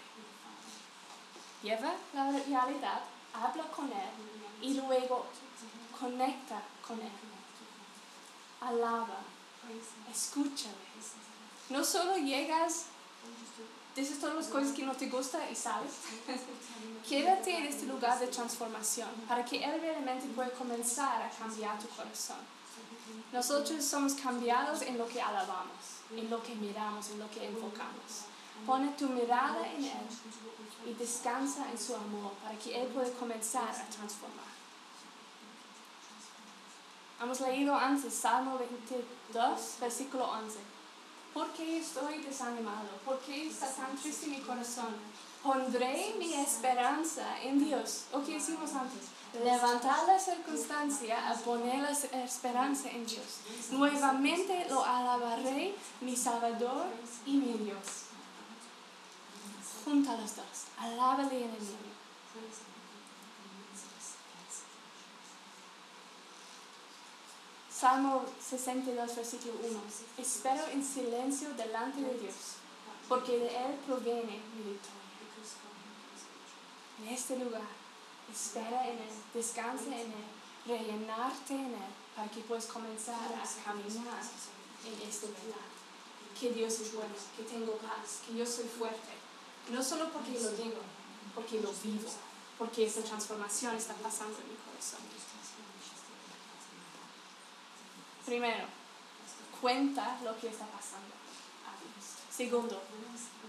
Lleva 1.64 1.94
la 2.14 2.30
realidad, 2.30 3.02
habla 3.34 3.64
con 3.72 3.86
Él 3.86 4.62
y 4.62 4.74
luego 4.74 5.26
conecta 5.98 6.62
con 6.86 7.00
Él. 7.00 7.12
Alaba, 8.60 9.20
escúchale. 10.12 10.76
No 11.70 11.82
solo 11.82 12.18
llegas, 12.18 12.88
dices 13.96 14.20
todas 14.20 14.36
las 14.36 14.48
cosas 14.48 14.74
que 14.74 14.84
no 14.84 14.92
te 14.92 15.08
gustan 15.08 15.44
y 15.50 15.56
sales. 15.56 15.94
Quédate 17.08 17.56
en 17.56 17.68
este 17.68 17.86
lugar 17.86 18.20
de 18.20 18.28
transformación 18.28 19.10
para 19.30 19.46
que 19.46 19.64
Él 19.64 19.80
realmente 19.80 20.28
pueda 20.36 20.52
comenzar 20.52 21.22
a 21.22 21.30
cambiar 21.30 21.80
tu 21.80 21.88
corazón. 21.88 22.40
Nosotros 23.32 23.86
somos 23.86 24.14
cambiados 24.16 24.82
en 24.82 24.98
lo 24.98 25.08
que 25.08 25.22
alabamos, 25.22 25.99
en 26.16 26.30
lo 26.30 26.42
que 26.42 26.56
miramos, 26.56 27.10
en 27.12 27.20
lo 27.20 27.30
que 27.30 27.48
enfocamos. 27.48 28.26
Pone 28.66 28.90
tu 28.98 29.08
mirada 29.08 29.68
en 29.68 29.86
Él 29.86 30.08
y 30.86 30.94
descansa 30.94 31.70
en 31.72 31.78
su 31.78 31.96
amor 31.96 32.34
para 32.44 32.58
que 32.58 32.82
Él 32.82 32.88
pueda 32.88 33.12
comenzar 33.12 33.70
a 33.70 33.90
transformar. 33.90 34.50
Hemos 37.22 37.42
leído 37.42 37.76
antes 37.76 38.14
Salmo 38.14 38.58
22, 38.58 39.78
versículo 39.82 40.26
11. 40.32 40.58
¿Por 41.34 41.48
qué 41.50 41.80
estoy 41.80 42.20
desanimado? 42.20 42.90
¿Por 43.06 43.20
qué 43.20 43.48
está 43.48 43.68
tan 43.74 43.96
triste 43.98 44.28
mi 44.28 44.40
corazón? 44.40 44.96
Pondré 45.44 46.16
mi 46.18 46.34
esperanza 46.34 47.42
en 47.42 47.64
Dios. 47.64 48.06
¿O 48.12 48.24
qué 48.24 48.38
hicimos 48.38 48.74
antes? 48.74 49.10
Levantar 49.34 50.08
la 50.08 50.20
circunstancia 50.20 51.30
a 51.30 51.36
poner 51.36 51.80
la 51.80 52.24
esperanza 52.24 52.90
en 52.90 53.06
Dios. 53.06 53.42
Nuevamente 53.70 54.66
lo 54.70 54.84
alabaré, 54.84 55.76
mi 56.02 56.16
Salvador 56.16 56.88
y 57.26 57.34
mi 57.34 57.54
Dios. 57.66 58.06
Junta 59.86 60.18
los 60.18 60.36
dos. 60.36 60.46
Alábale 60.80 61.38
en 61.38 61.52
el 61.52 61.62
medio. 61.62 62.00
Salmo 67.72 68.26
62, 68.42 69.16
versículo 69.16 69.54
1. 69.64 69.80
Espero 70.18 70.68
en 70.74 70.84
silencio 70.84 71.54
delante 71.54 72.02
de 72.02 72.20
Dios, 72.20 72.36
porque 73.08 73.38
de 73.38 73.48
Él 73.48 73.76
proviene 73.88 74.42
mi 74.54 74.64
victoria. 74.72 75.00
En 77.02 77.08
este 77.14 77.38
lugar, 77.38 77.79
espera 78.32 78.88
en 78.88 78.98
Él, 78.98 79.10
descansa 79.34 79.86
en 79.86 80.12
Él, 80.12 80.26
rellenarte 80.66 81.54
en 81.54 81.74
Él, 81.74 81.92
para 82.16 82.30
que 82.30 82.42
puedas 82.42 82.66
comenzar 82.66 83.16
a 83.16 83.64
caminar 83.64 84.24
en 84.86 85.08
este 85.08 85.28
lugar. 85.28 85.70
Que 86.40 86.52
Dios 86.52 86.80
es 86.80 86.94
bueno, 86.94 87.14
que 87.36 87.44
tengo 87.44 87.74
paz, 87.78 88.22
que 88.26 88.36
yo 88.36 88.46
soy 88.46 88.66
fuerte. 88.66 89.14
No 89.70 89.84
solo 89.84 90.10
porque 90.12 90.40
lo 90.40 90.52
digo, 90.52 90.82
porque 91.36 91.62
lo 91.62 91.72
vivo, 91.84 92.10
porque 92.58 92.86
esa 92.86 93.02
transformación 93.02 93.76
está 93.76 93.94
pasando 93.96 94.38
en 94.40 94.50
mi 94.50 94.56
corazón. 94.56 95.00
Primero, 98.26 98.66
cuenta 99.60 100.20
lo 100.24 100.38
que 100.40 100.50
está 100.50 100.66
pasando. 100.68 101.16
Segundo, 102.32 102.82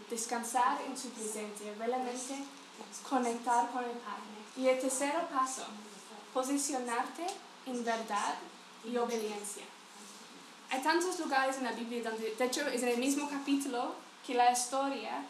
descansar 0.09 0.83
en 0.83 0.99
su 0.99 1.11
presencia, 1.11 1.73
realmente 1.79 2.45
conectar 3.09 3.71
con 3.71 3.85
el 3.85 3.97
Padre. 3.99 4.40
Y 4.57 4.69
el 4.69 4.81
tercer 4.81 5.13
paso, 5.33 5.65
posicionarte 6.35 7.27
en 7.67 7.85
verdad 7.85 8.35
y 8.85 8.97
obediencia. 8.97 9.65
Hay 10.71 10.83
tantos 10.83 11.19
lugares 11.19 11.57
en 11.59 11.65
la 11.65 11.73
Biblia 11.73 12.03
donde, 12.11 12.35
de 12.35 12.45
hecho, 12.45 12.67
es 12.69 12.83
en 12.83 12.91
el 12.91 12.99
mismo 12.99 13.29
capítulo 13.29 13.95
que 14.27 14.35
la 14.35 14.53
historia 14.53 15.25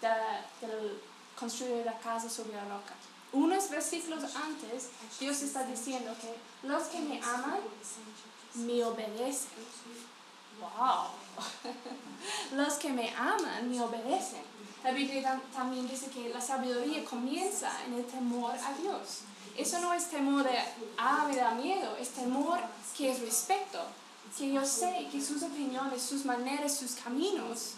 de, 0.00 0.98
construir 1.38 1.84
la 1.84 1.98
casa 1.98 2.28
sobre 2.28 2.54
la 2.54 2.64
roca. 2.64 2.94
Unos 3.32 3.68
versículos 3.70 4.24
antes, 4.34 4.88
Dios 5.20 5.42
está 5.42 5.64
diciendo 5.64 6.14
que 6.20 6.66
los 6.66 6.84
que 6.84 7.00
me 7.00 7.20
aman 7.22 7.60
me 8.54 8.82
obedecen. 8.84 9.50
¡Wow! 10.60 11.10
Los 12.56 12.74
que 12.74 12.88
me 12.88 13.14
aman 13.14 13.70
me 13.70 13.80
obedecen. 13.80 14.42
La 14.84 14.92
Biblia 14.92 15.40
también 15.52 15.88
dice 15.88 16.08
que 16.08 16.28
la 16.28 16.40
sabiduría 16.40 17.04
comienza 17.04 17.70
en 17.86 17.94
el 17.94 18.04
temor 18.04 18.54
a 18.54 18.72
Dios. 18.74 19.22
Eso 19.56 19.80
no 19.80 19.92
es 19.92 20.08
temor 20.08 20.44
de, 20.44 20.56
ah, 20.96 21.26
me 21.28 21.36
da 21.36 21.50
miedo, 21.52 21.96
es 21.96 22.10
temor 22.10 22.60
que 22.96 23.10
es 23.10 23.20
respeto. 23.20 23.80
Que 24.36 24.52
yo 24.52 24.64
sé 24.64 25.08
que 25.10 25.20
sus 25.20 25.42
opiniones, 25.42 26.00
sus 26.00 26.24
maneras, 26.24 26.76
sus 26.76 26.92
caminos 26.92 27.72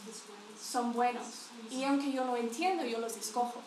son 0.63 0.93
buenos. 0.93 1.25
Y 1.71 1.85
aunque 1.85 2.13
yo 2.13 2.25
no 2.25 2.37
entiendo, 2.37 2.85
yo 2.85 2.99
los 2.99 3.17
escojo. 3.17 3.63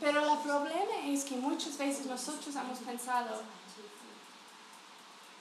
Pero 0.00 0.32
el 0.32 0.38
problema 0.40 1.06
es 1.06 1.22
que 1.22 1.36
muchas 1.36 1.78
veces 1.78 2.06
nosotros 2.06 2.56
hemos 2.56 2.78
pensado, 2.80 3.42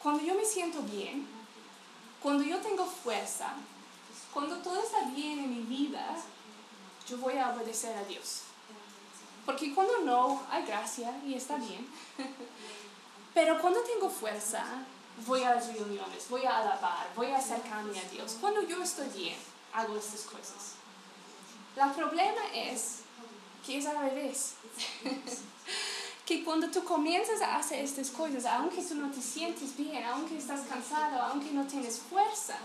cuando 0.03 0.23
yo 0.23 0.35
me 0.35 0.45
siento 0.45 0.83
bien, 0.83 1.27
cuando 2.21 2.43
yo 2.43 2.59
tengo 2.59 2.85
fuerza, 2.85 3.53
cuando 4.31 4.57
todo 4.57 4.79
está 4.83 5.05
bien 5.15 5.39
en 5.39 5.49
mi 5.49 5.61
vida, 5.63 6.15
yo 7.07 7.17
voy 7.17 7.37
a 7.37 7.49
obedecer 7.49 7.95
a 7.97 8.03
Dios. 8.05 8.41
Porque 9.45 9.73
cuando 9.73 9.99
no, 9.99 10.41
hay 10.49 10.65
gracia 10.65 11.19
y 11.25 11.33
está 11.33 11.57
bien. 11.57 11.87
Pero 13.33 13.59
cuando 13.61 13.81
tengo 13.81 14.09
fuerza, 14.09 14.63
voy 15.25 15.43
a 15.43 15.55
las 15.55 15.67
reuniones, 15.67 16.29
voy 16.29 16.45
a 16.45 16.57
alabar, 16.59 17.07
voy 17.15 17.27
a 17.27 17.37
acercarme 17.37 17.99
a 17.99 18.09
Dios. 18.09 18.37
Cuando 18.39 18.61
yo 18.61 18.81
estoy 18.83 19.07
bien, 19.09 19.37
hago 19.73 19.97
estas 19.97 20.21
cosas. 20.21 20.75
El 21.75 21.91
problema 21.91 22.41
es 22.53 22.99
que 23.65 23.77
es 23.77 23.85
al 23.85 23.97
revés. 23.97 24.55
que 26.25 26.43
cuando 26.43 26.69
tú 26.69 26.83
comienzas 26.83 27.41
a 27.41 27.57
hacer 27.57 27.83
estas 27.83 28.09
cosas, 28.09 28.45
aunque 28.45 28.81
tú 28.83 28.95
no 28.95 29.09
te 29.11 29.21
sientes 29.21 29.75
bien, 29.75 30.03
aunque 30.05 30.37
estás 30.37 30.61
cansado, 30.61 31.21
aunque 31.21 31.51
no 31.51 31.65
tienes 31.65 31.99
fuerza, 31.99 32.57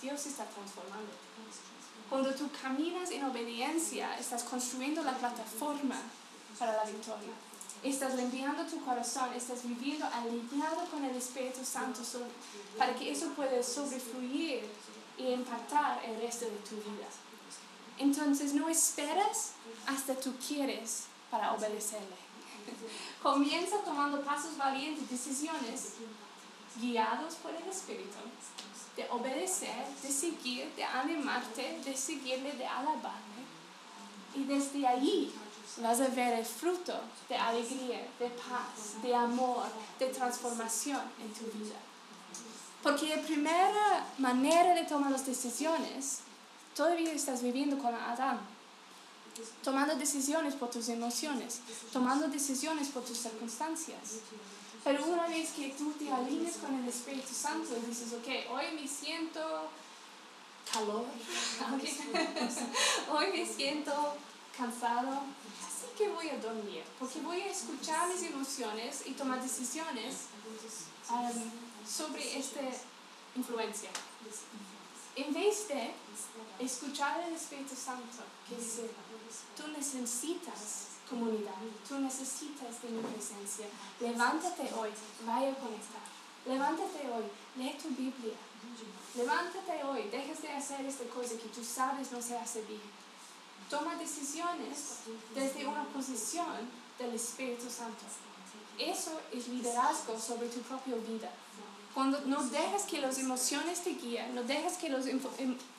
Dios 0.00 0.26
está 0.26 0.44
transformando. 0.44 1.12
Cuando 2.08 2.34
tú 2.34 2.48
caminas 2.62 3.10
en 3.10 3.24
obediencia, 3.24 4.18
estás 4.18 4.42
construyendo 4.44 5.02
la 5.02 5.12
plataforma 5.12 5.96
para 6.58 6.76
la 6.76 6.84
victoria. 6.84 7.34
Estás 7.82 8.14
limpiando 8.14 8.64
tu 8.64 8.82
corazón, 8.84 9.32
estás 9.34 9.62
viviendo 9.62 10.06
alineado 10.06 10.84
con 10.90 11.04
el 11.04 11.14
Espíritu 11.14 11.64
Santo 11.64 12.00
para 12.76 12.94
que 12.94 13.12
eso 13.12 13.28
pueda 13.34 13.62
sobrefluir 13.62 14.64
y 15.18 15.26
impactar 15.32 16.02
el 16.04 16.20
resto 16.20 16.46
de 16.46 16.56
tu 16.68 16.76
vida. 16.76 17.06
Entonces 17.98 18.54
no 18.54 18.68
esperas 18.68 19.52
hasta 19.86 20.14
tú 20.14 20.32
quieres 20.46 21.04
para 21.30 21.52
obedecerle. 21.52 22.16
Comienza 23.22 23.78
tomando 23.84 24.22
pasos 24.22 24.56
valientes, 24.56 25.10
decisiones 25.10 25.94
guiados 26.80 27.34
por 27.36 27.52
el 27.54 27.68
Espíritu, 27.68 28.16
de 28.98 29.06
obedecer, 29.10 29.86
de 30.02 30.10
seguir, 30.10 30.74
de 30.74 30.82
animarte, 30.82 31.80
de 31.84 31.96
seguirle, 31.96 32.52
de 32.52 32.66
alabarle. 32.66 33.42
Y 34.34 34.42
desde 34.42 34.84
allí 34.86 35.32
vas 35.76 36.00
a 36.00 36.08
ver 36.08 36.40
el 36.40 36.44
fruto 36.44 36.94
de 37.28 37.36
alegría, 37.36 38.08
de 38.18 38.28
paz, 38.30 39.00
de 39.00 39.14
amor, 39.14 39.66
de 40.00 40.06
transformación 40.06 41.00
en 41.22 41.32
tu 41.32 41.44
vida. 41.56 41.76
Porque 42.82 43.14
la 43.14 43.22
primera 43.22 44.04
manera 44.18 44.74
de 44.74 44.82
tomar 44.84 45.12
las 45.12 45.24
decisiones, 45.24 46.20
todavía 46.74 47.12
estás 47.12 47.40
viviendo 47.40 47.78
con 47.78 47.94
Adán. 47.94 48.40
Tomando 49.62 49.94
decisiones 49.94 50.54
por 50.56 50.70
tus 50.70 50.88
emociones, 50.88 51.60
tomando 51.92 52.26
decisiones 52.26 52.88
por 52.88 53.04
tus 53.04 53.18
circunstancias. 53.18 54.18
Pero 54.88 55.04
una 55.04 55.26
vez 55.26 55.50
que 55.50 55.68
tú 55.76 55.92
te 55.98 56.10
alineas 56.10 56.56
con 56.56 56.74
el 56.74 56.88
Espíritu 56.88 57.34
Santo 57.34 57.74
dices, 57.86 58.10
ok, 58.14 58.50
hoy 58.50 58.74
me 58.74 58.88
siento 58.88 59.68
calor, 60.72 61.04
hoy 63.12 63.26
me 63.30 63.44
siento 63.44 64.14
cansado, 64.56 65.24
así 65.60 65.88
que 65.94 66.08
voy 66.08 66.30
a 66.30 66.38
dormir, 66.38 66.84
porque 66.98 67.20
voy 67.20 67.42
a 67.42 67.52
escuchar 67.52 68.08
mis 68.08 68.22
emociones 68.22 69.02
y 69.04 69.10
tomar 69.10 69.42
decisiones 69.42 70.28
um, 71.10 71.86
sobre 71.86 72.38
esta 72.38 72.62
influencia. 73.36 73.90
En 75.16 75.34
vez 75.34 75.68
de 75.68 75.92
escuchar 76.60 77.20
el 77.28 77.34
Espíritu 77.34 77.76
Santo, 77.76 78.24
que 78.48 78.56
dice, 78.56 78.88
tú 79.54 79.68
necesitas 79.68 80.96
comunidad. 81.08 81.54
Tú 81.88 81.98
necesitas 81.98 82.82
de 82.82 82.88
mi 82.88 83.02
presencia. 83.02 83.66
Levántate 84.00 84.62
hoy, 84.74 84.90
vaya 85.26 85.52
a 85.52 85.54
conectar. 85.54 86.02
Levántate 86.46 87.10
hoy, 87.10 87.24
lee 87.56 87.76
tu 87.80 87.88
Biblia. 87.88 88.34
Levántate 89.14 89.84
hoy, 89.84 90.08
dejes 90.10 90.42
de 90.42 90.50
hacer 90.50 90.84
esta 90.86 91.04
cosa 91.04 91.36
que 91.36 91.48
tú 91.48 91.64
sabes 91.64 92.12
no 92.12 92.22
se 92.22 92.36
hace 92.36 92.62
bien. 92.62 92.80
Toma 93.68 93.96
decisiones 93.96 95.00
desde 95.34 95.66
una 95.66 95.84
posición 95.84 96.70
del 96.98 97.14
Espíritu 97.14 97.68
Santo. 97.68 98.04
Eso 98.78 99.20
es 99.32 99.48
liderazgo 99.48 100.18
sobre 100.18 100.48
tu 100.48 100.60
propia 100.60 100.94
vida. 100.96 101.30
Cuando 101.94 102.20
no 102.22 102.42
dejas 102.44 102.84
que 102.84 103.00
las 103.00 103.18
emociones 103.18 103.82
te 103.82 103.90
guíen, 103.90 104.34
no 104.34 104.42
dejas 104.44 104.76
que 104.76 104.88
las 104.88 105.06
em, 105.06 105.20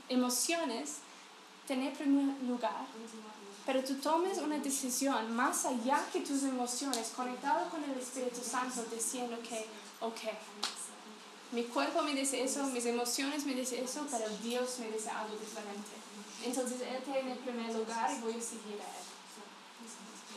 emociones 0.10 0.98
tengan 1.66 1.94
primer 1.94 2.36
lugar, 2.44 2.86
pero 3.70 3.84
tú 3.84 3.94
tomes 3.98 4.40
una 4.40 4.58
decisión 4.58 5.36
más 5.36 5.64
allá 5.64 6.04
que 6.12 6.22
tus 6.22 6.42
emociones, 6.42 7.14
conectado 7.16 7.70
con 7.70 7.84
el 7.84 8.00
Espíritu 8.00 8.42
Santo, 8.42 8.84
diciendo 8.92 9.38
que, 9.48 9.64
ok, 10.02 10.22
mi 11.52 11.66
cuerpo 11.66 12.02
me 12.02 12.16
dice 12.16 12.44
eso, 12.44 12.64
mis 12.64 12.88
emociones 12.88 13.46
me 13.46 13.54
dicen 13.54 13.84
eso, 13.84 14.08
pero 14.10 14.28
Dios 14.42 14.80
me 14.80 14.90
dice 14.90 15.12
algo 15.12 15.36
diferente. 15.38 15.92
Entonces 16.44 16.82
Él 16.82 17.04
tiene 17.04 17.34
el 17.34 17.38
primer 17.38 17.72
lugar 17.76 18.12
y 18.12 18.22
voy 18.22 18.34
a 18.34 18.42
seguir 18.42 18.82
a 18.82 18.90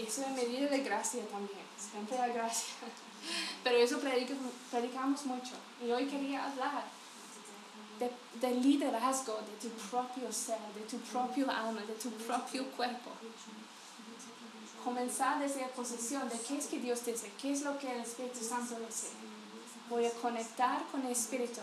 Él. 0.02 0.06
Eso 0.06 0.26
es 0.26 0.28
medida 0.32 0.68
de 0.68 0.80
gracia 0.80 1.26
también, 1.28 1.64
siempre 1.78 2.18
la 2.18 2.28
gracia. 2.28 2.74
Pero 3.64 3.78
eso 3.78 3.98
predicamos 4.70 5.24
mucho. 5.24 5.52
Y 5.82 5.90
hoy 5.90 6.04
quería 6.04 6.50
hablar 6.50 6.84
de, 7.98 8.55
liderazgo 8.55 9.38
de 9.38 9.68
tu 9.68 9.74
propio 9.90 10.33
ser, 10.33 10.59
de 10.74 10.83
tu 10.83 10.98
propio 10.98 11.50
alma, 11.50 11.81
de 11.83 11.94
tu 11.94 12.11
propio 12.11 12.66
cuerpo. 12.70 13.11
Comenzar 14.85 15.38
desde 15.38 15.61
la 15.61 15.68
posición 15.68 16.28
de 16.28 16.38
qué 16.40 16.59
es 16.59 16.66
que 16.66 16.81
Dios 16.81 17.05
dice, 17.05 17.31
qué 17.40 17.52
es 17.52 17.62
lo 17.62 17.78
que 17.78 17.92
el 17.92 18.00
Espíritu 18.00 18.44
Santo 18.44 18.76
dice. 18.81 19.09
Voy 19.88 20.07
a 20.07 20.11
conectar 20.12 20.85
con 20.90 21.05
el 21.07 21.12
Espíritu 21.12 21.61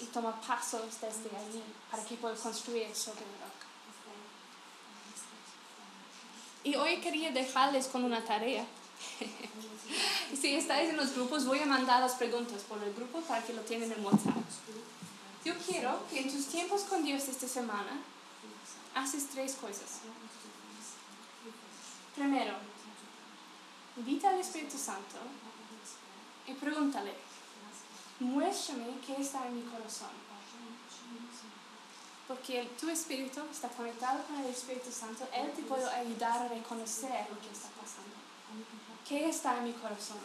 y 0.00 0.04
tomar 0.06 0.40
pasos 0.40 0.82
desde 1.00 1.36
allí 1.36 1.62
para 1.90 2.04
que 2.04 2.16
pueda 2.16 2.34
construir 2.34 2.94
sobre 2.94 3.20
la 3.20 3.46
roca. 3.46 3.64
Y 6.64 6.74
hoy 6.76 6.96
quería 6.96 7.30
dejarles 7.30 7.86
con 7.86 8.04
una 8.04 8.24
tarea. 8.24 8.64
si 10.40 10.54
estáis 10.54 10.90
en 10.90 10.96
los 10.96 11.14
grupos, 11.14 11.44
voy 11.44 11.58
a 11.58 11.66
mandar 11.66 12.00
las 12.00 12.14
preguntas 12.14 12.62
por 12.62 12.82
el 12.82 12.92
grupo 12.94 13.20
para 13.20 13.44
que 13.44 13.52
lo 13.52 13.60
tienen 13.62 13.92
en 13.92 14.04
WhatsApp. 14.04 14.34
Yo 15.44 15.52
quiero 15.58 16.00
que 16.08 16.20
en 16.20 16.32
tus 16.32 16.46
tiempos 16.46 16.82
con 16.82 17.04
Dios 17.04 17.28
esta 17.28 17.46
semana 17.46 18.00
haces 18.94 19.26
tres 19.28 19.54
cosas. 19.54 20.00
Primero, 22.14 22.54
invita 23.96 24.30
al 24.30 24.40
Espíritu 24.40 24.78
Santo 24.78 25.16
y 26.46 26.54
pregúntale, 26.54 27.14
muéstrame 28.20 28.86
qué 29.06 29.20
está 29.20 29.46
en 29.46 29.56
mi 29.56 29.70
corazón. 29.70 30.10
Porque 32.26 32.70
tu 32.80 32.88
espíritu 32.88 33.42
está 33.50 33.68
conectado 33.68 34.24
con 34.24 34.38
el 34.38 34.46
Espíritu 34.46 34.90
Santo, 34.90 35.28
Él 35.30 35.52
te 35.52 35.60
puede 35.62 35.84
ayudar 35.90 36.44
a 36.44 36.48
reconocer 36.48 37.26
lo 37.28 37.38
que 37.38 37.52
está 37.52 37.68
pasando. 37.68 38.16
¿Qué 39.06 39.28
está 39.28 39.58
en 39.58 39.64
mi 39.64 39.72
corazón? 39.74 40.16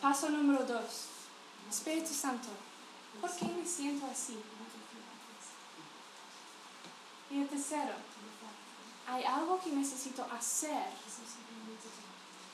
Paso 0.00 0.30
número 0.30 0.64
dos, 0.64 1.04
Espíritu 1.68 2.14
Santo, 2.14 2.48
¿Por 3.20 3.34
qué 3.36 3.44
me 3.46 3.66
siento 3.66 4.06
así? 4.06 4.38
Y 7.30 7.40
el 7.40 7.48
tercero, 7.48 7.92
hay 9.06 9.24
algo 9.24 9.60
que 9.60 9.70
necesito 9.70 10.26
hacer 10.32 10.84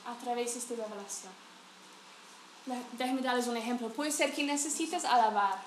a 0.06 0.14
través 0.22 0.54
de 0.54 0.60
esta 0.60 0.74
revelación. 0.74 1.32
Déjenme 2.92 3.22
darles 3.22 3.46
un 3.46 3.56
ejemplo. 3.56 3.88
Puede 3.90 4.10
ser 4.10 4.32
que 4.34 4.42
necesites 4.42 5.04
alabar 5.04 5.62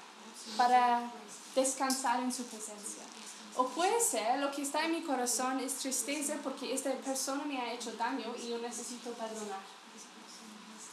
para 0.56 1.12
descansar 1.56 2.22
en 2.22 2.32
su 2.32 2.44
presencia. 2.46 3.04
O 3.56 3.68
puede 3.68 4.00
ser 4.00 4.40
lo 4.40 4.52
que 4.52 4.62
está 4.62 4.86
en 4.86 4.92
mi 4.92 5.02
corazón 5.02 5.60
es 5.60 5.76
tristeza 5.76 6.36
porque 6.44 6.74
esta 6.74 6.92
persona 6.98 7.44
me 7.44 7.60
ha 7.60 7.74
hecho 7.74 7.92
daño 7.94 8.34
y 8.42 8.50
yo 8.50 8.60
necesito 8.60 9.12
perdonar. 9.14 9.60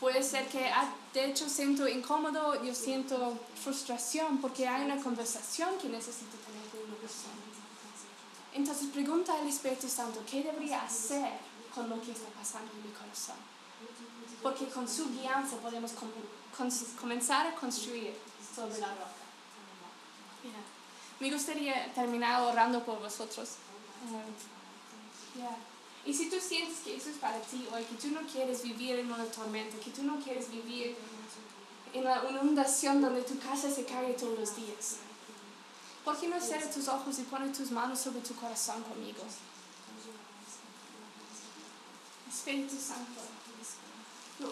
Puede 0.05 0.23
ser 0.23 0.47
que 0.49 0.69
ah, 0.69 0.93
de 1.15 1.31
hecho 1.31 1.49
siento 1.49 1.89
incómodo, 1.89 2.63
yo 2.63 2.75
siento 2.75 3.39
frustración 3.55 4.37
porque 4.37 4.69
hay 4.69 4.85
una 4.85 5.03
conversación 5.03 5.79
que 5.81 5.89
necesito 5.89 6.37
tener 6.45 6.63
con 6.69 6.81
una 6.91 7.01
persona. 7.01 7.33
Entonces 8.53 8.89
pregunta 8.89 9.33
al 9.33 9.49
Espíritu 9.49 9.89
Santo, 9.89 10.23
¿qué 10.31 10.43
debería 10.43 10.83
hacer 10.83 11.31
con 11.75 11.89
lo 11.89 12.03
que 12.03 12.13
está 12.13 12.29
pasando 12.39 12.71
en 12.73 12.83
mi 12.83 12.93
corazón? 12.93 13.37
Porque 14.43 14.67
con 14.67 14.87
su 14.87 15.09
guianza 15.09 15.57
podemos 15.57 15.93
comenzar 17.01 17.47
a 17.47 17.55
construir 17.55 18.15
sobre 18.55 18.79
la 18.81 18.89
roca. 18.89 19.25
Me 21.19 21.33
gustaría 21.33 21.91
terminar 21.95 22.43
orando 22.43 22.85
por 22.85 23.01
vosotros. 23.01 23.53
Y 26.07 26.13
si 26.13 26.29
tú 26.29 26.37
sientes 26.39 26.79
que 26.85 26.97
eso 26.97 27.09
es 27.09 27.17
para 27.17 27.41
ti 27.41 27.67
hoy, 27.73 27.83
que 27.85 27.95
tú 27.95 28.09
no 28.09 28.21
quieres 28.31 28.63
vivir 28.63 28.99
en 28.99 29.11
una 29.11 29.25
tormenta, 29.25 29.79
que 29.79 29.91
tú 29.91 30.03
no 30.03 30.19
quieres 30.19 30.51
vivir 30.51 30.97
en 31.95 32.05
la 32.05 32.23
inundación 32.29 33.01
donde 33.01 33.23
tu 33.23 33.39
casa 33.39 33.71
se 33.71 33.85
cae 33.85 34.13
todos 34.13 34.39
los 34.39 34.55
días, 34.55 34.97
¿por 36.05 36.19
qué 36.19 36.29
no 36.29 36.39
cierras 36.39 36.75
tus 36.75 36.89
ojos 36.89 37.19
y 37.19 37.23
pones 37.23 37.57
tus 37.57 37.71
manos 37.71 38.01
sobre 38.01 38.21
tu 38.21 38.35
corazón 38.35 38.83
conmigo? 38.83 39.23
Espíritu 42.29 42.77
Santo, 42.77 43.23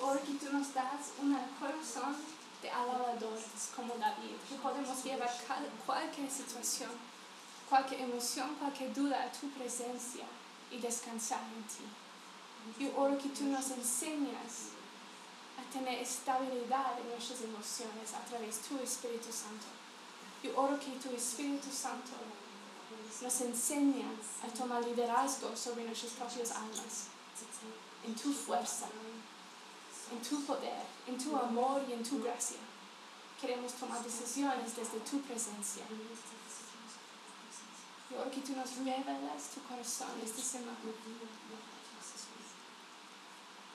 oro 0.01 0.21
que 0.23 0.33
tú 0.35 0.51
nos 0.53 0.73
das 0.73 1.13
un 1.21 1.37
corazón 1.61 2.17
de 2.63 2.71
alabadores 2.71 3.71
como 3.77 3.95
David, 3.97 4.37
que 4.49 4.55
podemos 4.55 5.05
llevar 5.05 5.31
cualquier 5.85 6.31
situación, 6.31 6.91
cualquier 7.69 8.03
emoción, 8.03 8.55
cualquier 8.59 8.95
duda 8.95 9.25
a 9.25 9.33
tu 9.33 9.51
presencia 9.51 10.25
y 10.73 10.79
descansar 10.79 11.43
en 11.57 11.63
ti. 11.65 11.85
Yo 12.79 12.97
oro 12.97 13.19
que 13.19 13.29
tú 13.31 13.45
nos 13.45 13.71
enseñas 13.71 14.73
a 15.59 15.73
tener 15.73 15.99
estabilidad 16.01 16.99
en 16.99 17.09
nuestras 17.11 17.43
emociones 17.43 18.15
a 18.15 18.25
través 18.25 18.57
de 18.57 18.69
tu 18.69 18.83
Espíritu 18.83 19.33
Santo. 19.33 19.67
Yo 20.43 20.59
oro 20.59 20.79
que 20.79 20.91
tu 20.99 21.15
Espíritu 21.15 21.71
Santo 21.71 22.13
nos 23.21 23.41
enseña 23.41 24.07
a 24.43 24.49
tomar 24.49 24.85
liderazgo 24.85 25.57
sobre 25.57 25.85
nuestras 25.85 26.13
propias 26.13 26.51
almas, 26.53 27.09
en 28.05 28.15
tu 28.15 28.33
fuerza, 28.33 28.87
en 30.11 30.21
tu 30.23 30.43
poder, 30.45 30.85
en 31.07 31.19
tu 31.19 31.37
amor 31.37 31.83
y 31.89 31.93
en 31.93 32.03
tu 32.03 32.23
gracia. 32.23 32.59
Queremos 33.41 33.73
tomar 33.75 34.03
decisiones 34.03 34.77
desde 34.77 34.99
tu 35.01 35.21
presencia. 35.21 35.85
Lord, 38.13 38.31
que 38.31 38.41
tú 38.41 38.55
nos 38.55 38.77
revelas 38.77 39.51
tu 39.55 39.63
corazón 39.63 40.09
esta 40.25 40.43
semana. 40.43 40.77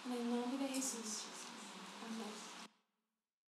En 0.05 0.11
el 0.13 0.29
nombre 0.29 0.67
de 0.67 0.73
Jesús. 0.73 1.23
Amén. 2.05 2.46